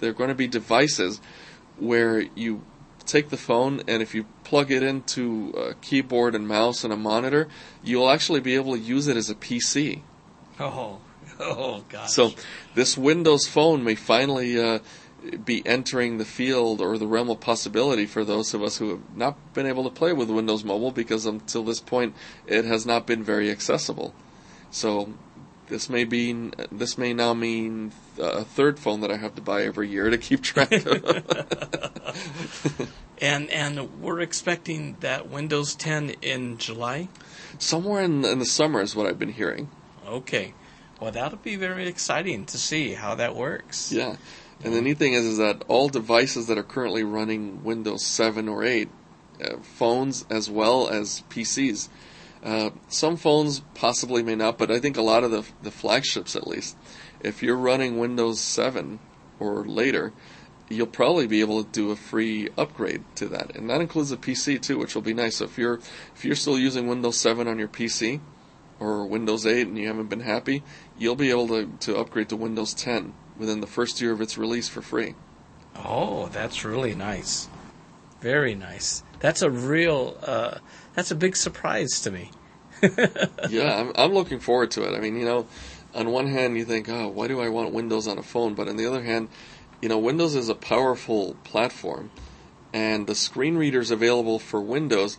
there 0.00 0.10
are 0.10 0.14
going 0.14 0.28
to 0.28 0.34
be 0.34 0.46
devices 0.46 1.20
where 1.78 2.20
you 2.34 2.62
take 3.06 3.28
the 3.28 3.36
phone 3.36 3.82
and 3.86 4.02
if 4.02 4.14
you 4.14 4.24
plug 4.44 4.70
it 4.70 4.82
into 4.82 5.50
a 5.56 5.74
keyboard 5.74 6.34
and 6.34 6.48
mouse 6.48 6.84
and 6.84 6.92
a 6.92 6.96
monitor, 6.96 7.48
you'll 7.82 8.08
actually 8.08 8.40
be 8.40 8.54
able 8.54 8.72
to 8.72 8.78
use 8.78 9.06
it 9.06 9.16
as 9.16 9.28
a 9.28 9.34
PC. 9.34 10.00
Oh, 10.58 11.00
oh 11.40 11.84
gosh. 11.88 12.10
So 12.10 12.32
this 12.74 12.96
Windows 12.96 13.46
phone 13.46 13.84
may 13.84 13.94
finally 13.94 14.60
uh, 14.62 14.78
be 15.44 15.66
entering 15.66 16.18
the 16.18 16.24
field 16.24 16.80
or 16.80 16.98
the 16.98 17.06
realm 17.06 17.30
of 17.30 17.40
possibility 17.40 18.06
for 18.06 18.24
those 18.24 18.54
of 18.54 18.62
us 18.62 18.78
who 18.78 18.90
have 18.90 19.16
not 19.16 19.54
been 19.54 19.66
able 19.66 19.84
to 19.84 19.90
play 19.90 20.12
with 20.12 20.30
Windows 20.30 20.64
Mobile 20.64 20.90
because 20.90 21.26
until 21.26 21.64
this 21.64 21.80
point 21.80 22.14
it 22.46 22.64
has 22.64 22.86
not 22.86 23.06
been 23.06 23.22
very 23.22 23.50
accessible. 23.50 24.14
So 24.70 25.14
this 25.68 25.88
may 25.88 26.04
be 26.04 26.50
this 26.70 26.98
may 26.98 27.12
now 27.12 27.34
mean 27.34 27.92
a 28.18 28.44
third 28.44 28.78
phone 28.78 29.00
that 29.00 29.10
I 29.10 29.16
have 29.16 29.34
to 29.36 29.42
buy 29.42 29.62
every 29.62 29.88
year 29.88 30.10
to 30.10 30.18
keep 30.18 30.42
track 30.42 30.72
of. 30.72 30.86
and 33.20 33.50
and 33.50 34.00
we're 34.00 34.20
expecting 34.20 34.96
that 35.00 35.28
Windows 35.28 35.74
10 35.74 36.10
in 36.22 36.58
July. 36.58 37.08
Somewhere 37.58 38.02
in, 38.02 38.24
in 38.24 38.38
the 38.38 38.46
summer 38.46 38.80
is 38.80 38.94
what 38.94 39.06
I've 39.06 39.18
been 39.18 39.32
hearing. 39.32 39.70
Okay. 40.06 40.54
Well, 41.00 41.10
that'll 41.10 41.38
be 41.38 41.56
very 41.56 41.88
exciting 41.88 42.46
to 42.46 42.58
see 42.58 42.94
how 42.94 43.14
that 43.16 43.34
works. 43.34 43.92
Yeah. 43.92 44.16
And 44.62 44.72
the 44.72 44.80
neat 44.80 44.98
thing 44.98 45.12
is, 45.12 45.24
is 45.24 45.38
that 45.38 45.64
all 45.68 45.88
devices 45.88 46.46
that 46.46 46.56
are 46.56 46.62
currently 46.62 47.02
running 47.02 47.64
Windows 47.64 48.04
7 48.04 48.48
or 48.48 48.64
8, 48.64 48.88
uh, 49.42 49.56
phones 49.58 50.24
as 50.30 50.48
well 50.48 50.88
as 50.88 51.22
PCs, 51.28 51.88
uh, 52.44 52.70
some 52.88 53.16
phones 53.16 53.60
possibly 53.74 54.22
may 54.22 54.34
not, 54.34 54.58
but 54.58 54.70
I 54.70 54.78
think 54.78 54.96
a 54.96 55.02
lot 55.02 55.24
of 55.24 55.30
the 55.30 55.44
the 55.62 55.70
flagships, 55.70 56.36
at 56.36 56.46
least, 56.46 56.76
if 57.20 57.42
you're 57.42 57.56
running 57.56 57.98
Windows 57.98 58.38
7 58.38 58.98
or 59.40 59.64
later, 59.64 60.12
you'll 60.68 60.86
probably 60.86 61.26
be 61.26 61.40
able 61.40 61.64
to 61.64 61.70
do 61.70 61.90
a 61.90 61.96
free 61.96 62.50
upgrade 62.58 63.02
to 63.16 63.26
that, 63.28 63.56
and 63.56 63.70
that 63.70 63.80
includes 63.80 64.12
a 64.12 64.16
PC 64.18 64.60
too, 64.60 64.78
which 64.78 64.94
will 64.94 65.02
be 65.02 65.14
nice. 65.14 65.36
So 65.36 65.46
if 65.46 65.56
you're 65.56 65.80
if 66.14 66.24
you're 66.24 66.36
still 66.36 66.58
using 66.58 66.86
Windows 66.86 67.18
7 67.18 67.48
on 67.48 67.58
your 67.58 67.68
PC 67.68 68.20
or 68.78 69.06
Windows 69.06 69.46
8 69.46 69.68
and 69.68 69.78
you 69.78 69.86
haven't 69.86 70.10
been 70.10 70.20
happy, 70.20 70.62
you'll 70.98 71.16
be 71.16 71.30
able 71.30 71.48
to 71.48 71.72
to 71.80 71.96
upgrade 71.96 72.28
to 72.28 72.36
Windows 72.36 72.74
10 72.74 73.14
within 73.38 73.60
the 73.60 73.66
first 73.66 74.00
year 74.00 74.12
of 74.12 74.20
its 74.20 74.36
release 74.36 74.68
for 74.68 74.82
free. 74.82 75.14
Oh, 75.76 76.28
that's 76.28 76.64
really 76.64 76.94
nice. 76.94 77.48
Very 78.20 78.54
nice. 78.54 79.02
That's 79.20 79.42
a 79.42 79.50
real, 79.50 80.16
uh, 80.22 80.58
that's 80.94 81.10
a 81.10 81.14
big 81.14 81.36
surprise 81.36 82.00
to 82.02 82.10
me. 82.10 82.30
yeah, 83.48 83.80
I'm, 83.80 83.92
I'm 83.96 84.12
looking 84.12 84.40
forward 84.40 84.70
to 84.72 84.82
it. 84.82 84.96
I 84.96 85.00
mean, 85.00 85.16
you 85.16 85.24
know, 85.24 85.46
on 85.94 86.10
one 86.10 86.26
hand, 86.26 86.56
you 86.56 86.64
think, 86.64 86.88
oh, 86.88 87.08
why 87.08 87.28
do 87.28 87.40
I 87.40 87.48
want 87.48 87.72
Windows 87.72 88.06
on 88.08 88.18
a 88.18 88.22
phone? 88.22 88.54
But 88.54 88.68
on 88.68 88.76
the 88.76 88.86
other 88.86 89.02
hand, 89.02 89.28
you 89.80 89.88
know, 89.88 89.98
Windows 89.98 90.34
is 90.34 90.48
a 90.48 90.54
powerful 90.54 91.36
platform, 91.44 92.10
and 92.72 93.06
the 93.06 93.14
screen 93.14 93.56
readers 93.56 93.90
available 93.90 94.38
for 94.38 94.60
Windows 94.60 95.18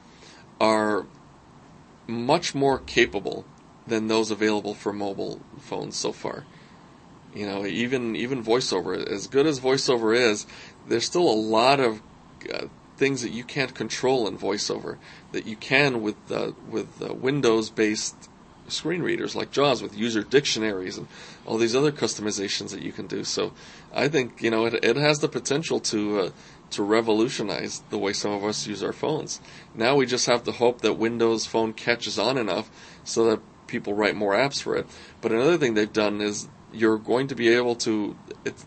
are 0.59 1.05
much 2.07 2.53
more 2.53 2.79
capable 2.79 3.45
than 3.87 4.07
those 4.07 4.31
available 4.31 4.73
for 4.73 4.91
mobile 4.91 5.39
phones 5.59 5.95
so 5.95 6.11
far. 6.11 6.45
You 7.33 7.45
know, 7.45 7.65
even 7.65 8.15
even 8.15 8.43
voiceover, 8.43 9.05
as 9.05 9.27
good 9.27 9.45
as 9.45 9.59
voiceover 9.59 10.15
is, 10.15 10.45
there's 10.87 11.05
still 11.05 11.29
a 11.29 11.35
lot 11.35 11.79
of 11.79 12.01
uh, 12.53 12.67
things 12.97 13.21
that 13.21 13.31
you 13.31 13.43
can't 13.43 13.73
control 13.73 14.27
in 14.27 14.37
voiceover 14.37 14.97
that 15.31 15.45
you 15.45 15.55
can 15.55 16.01
with 16.01 16.15
uh, 16.31 16.51
with 16.69 17.01
uh, 17.01 17.13
Windows-based 17.13 18.29
screen 18.67 19.03
readers 19.03 19.35
like 19.35 19.51
JAWS 19.51 19.81
with 19.81 19.95
user 19.95 20.23
dictionaries 20.23 20.97
and 20.97 21.07
all 21.45 21.57
these 21.57 21.75
other 21.75 21.91
customizations 21.91 22.71
that 22.71 22.81
you 22.81 22.91
can 22.91 23.05
do. 23.05 23.23
So 23.23 23.53
I 23.93 24.07
think 24.07 24.41
you 24.41 24.49
know 24.49 24.65
it, 24.65 24.83
it 24.83 24.95
has 24.95 25.19
the 25.19 25.29
potential 25.29 25.79
to 25.81 26.19
uh, 26.19 26.29
to 26.71 26.83
revolutionize 26.83 27.83
the 27.89 27.97
way 27.97 28.13
some 28.13 28.31
of 28.31 28.43
us 28.43 28.67
use 28.67 28.83
our 28.83 28.93
phones. 28.93 29.39
Now 29.73 29.95
we 29.95 30.05
just 30.05 30.25
have 30.25 30.43
to 30.43 30.51
hope 30.51 30.81
that 30.81 30.93
Windows 30.93 31.45
Phone 31.45 31.73
catches 31.73 32.17
on 32.17 32.37
enough 32.37 32.69
so 33.03 33.25
that 33.29 33.39
people 33.67 33.93
write 33.93 34.15
more 34.15 34.33
apps 34.33 34.61
for 34.61 34.75
it. 34.75 34.87
But 35.21 35.31
another 35.31 35.57
thing 35.57 35.73
they've 35.73 35.91
done 35.91 36.21
is 36.21 36.47
you're 36.75 36.97
going 36.97 37.27
to 37.27 37.35
be 37.35 37.49
able 37.49 37.75
to. 37.77 38.15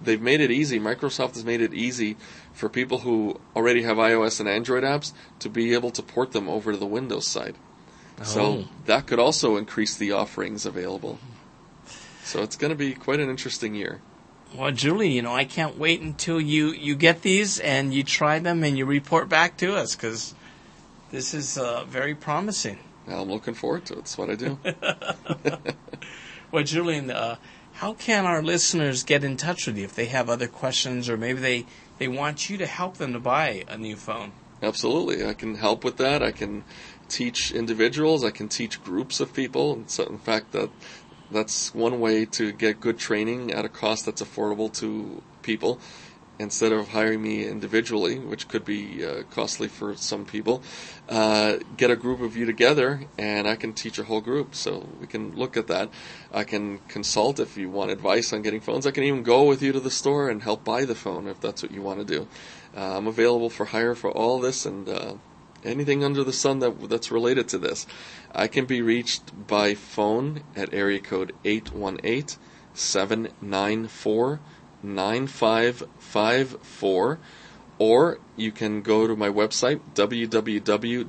they've 0.03 0.21
made 0.21 0.41
it 0.41 0.51
easy. 0.51 0.81
Microsoft 0.81 1.35
has 1.35 1.45
made 1.45 1.61
it 1.61 1.75
easy 1.75 2.17
for 2.53 2.69
people 2.69 2.99
who 2.99 3.41
already 3.55 3.83
have 3.83 3.97
iOS 3.97 4.41
and 4.41 4.49
Android 4.49 4.83
apps 4.83 5.13
to 5.39 5.49
be 5.49 5.75
able 5.75 5.91
to 5.93 6.03
port 6.03 6.33
them 6.33 6.49
over 6.49 6.73
to 6.73 6.79
the 6.79 6.87
Windows 6.87 7.27
side. 7.27 7.57
Oh. 8.21 8.25
So 8.25 8.65
that 8.87 9.07
could 9.07 9.19
also 9.19 9.57
increase 9.57 9.97
the 9.97 10.13
offerings 10.13 10.67
available. 10.67 11.19
So 12.25 12.43
it's 12.43 12.57
going 12.57 12.71
to 12.71 12.77
be 12.77 12.95
quite 12.95 13.21
an 13.21 13.31
interesting 13.31 13.75
year. 13.75 14.01
Well, 14.55 14.71
Julie, 14.71 15.11
you 15.11 15.23
know, 15.23 15.35
I 15.35 15.45
can't 15.45 15.79
wait 15.79 16.01
until 16.01 16.41
you, 16.41 16.69
you 16.69 16.97
get 16.97 17.23
these 17.23 17.61
and 17.61 17.93
you 17.93 18.03
try 18.03 18.39
them 18.39 18.65
and 18.65 18.77
you 18.79 18.87
report 18.87 19.29
back 19.29 19.57
to 19.59 19.75
us 19.75 19.95
because 19.95 20.35
this 21.11 21.35
is 21.35 21.59
uh, 21.59 21.85
very 21.85 22.15
promising. 22.15 22.79
I'm 23.07 23.31
looking 23.31 23.55
forward 23.55 23.85
to 23.87 23.95
it. 23.95 23.97
That's 23.97 24.19
what 24.19 24.31
I 24.31 24.35
do. 24.35 24.59
well, 26.51 26.65
Julian, 26.65 27.11
uh, 27.11 27.37
how 27.79 27.95
can 27.95 28.27
our 28.27 28.43
listeners 28.43 29.05
get 29.05 29.23
in 29.23 29.37
touch 29.37 29.69
with 29.69 29.79
you 29.79 29.85
if 29.85 29.95
they 29.95 30.07
have 30.07 30.29
other 30.29 30.49
questions 30.49 31.09
or 31.09 31.17
maybe 31.17 31.39
they, 31.39 31.65
they 31.99 32.09
want 32.09 32.51
you 32.51 32.59
to 32.59 32.67
help 32.67 32.97
them 32.97 33.13
to 33.13 33.21
buy 33.21 33.65
a 33.69 33.79
new 33.79 33.95
phone? 33.95 34.33
Absolutely. 34.61 35.25
I 35.25 35.33
can 35.33 35.55
help 35.55 35.85
with 35.85 35.97
that. 35.99 36.21
I 36.21 36.33
can 36.33 36.65
teach 37.09 37.53
individuals. 37.53 38.25
I 38.25 38.33
can 38.33 38.49
teach 38.49 38.83
groups 38.83 39.21
of 39.21 39.33
people. 39.33 39.75
And 39.75 39.89
So 39.89 40.03
in 40.07 40.19
fact, 40.19 40.51
that 40.53 40.71
that's 41.31 41.73
one 41.73 42.01
way 42.01 42.25
to 42.25 42.51
get 42.51 42.81
good 42.81 42.99
training 42.99 43.53
at 43.53 43.65
a 43.65 43.69
cost 43.69 44.07
that's 44.07 44.23
affordable 44.23 44.73
to 44.81 45.23
people 45.43 45.79
instead 46.39 46.73
of 46.73 46.89
hiring 46.89 47.21
me 47.23 47.47
individually, 47.47 48.19
which 48.19 48.47
could 48.49 48.65
be 48.65 49.05
uh, 49.05 49.23
costly 49.31 49.69
for 49.69 49.97
some 49.97 50.25
people, 50.25 50.63
uh, 51.09 51.57
get 51.77 51.91
a 51.91 51.97
group 51.97 52.21
of 52.21 52.37
you 52.37 52.47
together 52.47 53.01
and 53.19 53.49
I 53.49 53.57
can 53.57 53.73
teach 53.73 53.99
a 53.99 54.05
whole 54.05 54.21
group. 54.21 54.55
So 54.55 54.89
we 55.01 55.07
can 55.07 55.35
look 55.35 55.57
at 55.57 55.67
that. 55.67 55.91
I 56.33 56.45
can 56.45 56.79
consult 56.89 57.41
if 57.41 57.57
you 57.57 57.69
want 57.69 57.91
advice 57.91 58.33
on 58.33 58.43
getting 58.43 58.61
phones. 58.61 58.87
I 58.87 58.93
can 58.93 59.05
even 59.05 59.23
go 59.23 59.45
with 59.45 59.63
you 59.63 59.73
to 59.73 59.81
the 59.81 59.91
store 59.91 60.31
and 60.31 60.43
help 60.43 60.65
buy 60.65 60.85
the 60.85 60.95
phone 60.95 61.27
if 61.27 61.41
that's 61.41 61.63
what 61.63 61.73
you 61.73 61.83
want 61.83 61.99
to 61.99 62.05
do. 62.05 62.29
Uh, 62.77 62.99
I'm 62.99 63.07
available 63.07 63.51
for 63.51 63.67
hire 63.67 63.95
for 63.95 64.11
all 64.11 64.39
this 64.39 64.65
and 64.65 64.89
uh, 64.89 65.15
anything 65.65 66.05
under 66.05 66.23
the 66.23 66.33
sun 66.33 66.61
that 66.61 66.89
that's 66.89 67.11
related 67.11 67.49
to 67.49 67.59
this. 67.59 67.87
I 68.33 68.47
can 68.47 68.67
be 68.67 68.83
reached 68.83 69.47
by 69.49 69.75
phone 69.75 70.43
at 70.55 70.73
area 70.73 71.01
code 71.01 71.33
818 71.45 72.39
794 72.75 74.41
9554 74.83 77.19
or 77.79 78.19
you 78.37 78.53
can 78.53 78.83
go 78.83 79.07
to 79.07 79.17
my 79.17 79.29
website 79.29 79.81
www.techjv 79.95 81.05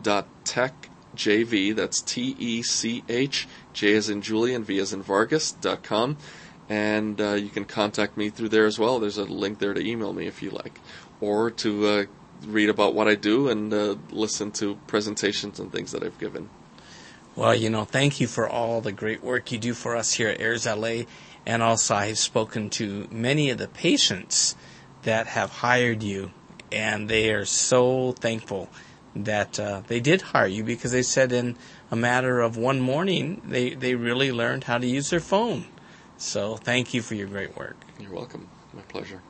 that's 1.76 2.02
T 2.02 2.36
E 2.38 2.64
C 2.64 3.04
H 3.10 3.48
J 3.74 3.96
as 3.96 4.10
in 4.10 4.22
Julian 4.22 4.64
V 4.64 4.80
as 4.80 4.94
in 4.94 5.02
Vargas.com 5.02 6.16
and 6.70 7.20
uh, 7.20 7.34
you 7.34 7.50
can 7.50 7.66
contact 7.66 8.16
me 8.16 8.30
through 8.30 8.50
there 8.50 8.68
as 8.68 8.78
well. 8.78 9.00
There's 9.00 9.18
a 9.18 9.24
link 9.24 9.58
there 9.58 9.74
to 9.74 9.82
email 9.82 10.14
me 10.14 10.28
if 10.28 10.44
you 10.44 10.52
like 10.52 10.80
or 11.20 11.50
to 11.52 11.88
uh, 11.88 12.06
read 12.46 12.70
about 12.70 12.94
what 12.94 13.08
I 13.08 13.16
do 13.16 13.50
and 13.50 13.74
uh, 13.74 13.96
listen 14.12 14.52
to 14.54 14.76
presentations 14.88 15.60
and 15.60 15.72
things 15.72 15.92
that 15.92 16.04
I've 16.04 16.20
given. 16.20 16.50
Well, 17.36 17.56
you 17.56 17.70
know, 17.70 17.86
thank 17.86 18.20
you 18.20 18.28
for 18.28 18.50
all 18.50 18.82
the 18.82 18.92
great 18.92 19.24
work 19.24 19.52
you 19.52 19.58
do 19.58 19.74
for 19.74 19.96
us 19.96 20.14
here 20.14 20.30
at 20.30 20.42
Airs 20.42 20.66
LA 20.66 21.04
and 21.50 21.64
also, 21.64 21.96
I've 21.96 22.20
spoken 22.20 22.70
to 22.78 23.08
many 23.10 23.50
of 23.50 23.58
the 23.58 23.68
patients 23.68 24.56
that 25.02 25.26
have 25.26 25.50
hired 25.50 26.04
you, 26.04 26.30
and 26.72 27.10
they 27.10 27.32
are 27.32 27.44
so 27.44 28.12
thankful 28.12 28.70
that 29.16 29.60
uh, 29.60 29.82
they 29.88 30.00
did 30.00 30.22
hire 30.22 30.46
you 30.46 30.64
because 30.64 30.92
they 30.92 31.02
said 31.02 31.32
in 31.32 31.58
a 31.90 31.96
matter 31.96 32.40
of 32.40 32.56
one 32.56 32.80
morning 32.80 33.42
they, 33.44 33.72
they 33.72 33.96
really 33.96 34.32
learned 34.32 34.66
how 34.66 34.78
to 34.78 34.86
use 34.86 35.10
their 35.10 35.20
phone. 35.20 35.66
So 36.20 36.56
thank 36.56 36.94
you 36.94 37.02
for 37.02 37.16
your 37.16 37.26
great 37.26 37.58
work. 37.58 37.78
You're 38.00 38.14
welcome. 38.14 38.48
My 38.72 38.84
pleasure. 38.84 39.24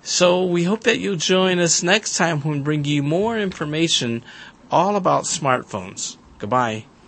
So 0.00 0.42
we 0.42 0.64
hope 0.64 0.84
that 0.84 1.00
you'll 1.00 1.16
join 1.16 1.58
us 1.58 1.82
next 1.82 2.16
time 2.16 2.40
when 2.40 2.54
we 2.54 2.60
bring 2.60 2.84
you 2.86 3.02
more 3.02 3.38
information 3.38 4.24
all 4.70 4.96
about 4.96 5.24
smartphones. 5.24 6.16
Goodbye. 6.38 6.86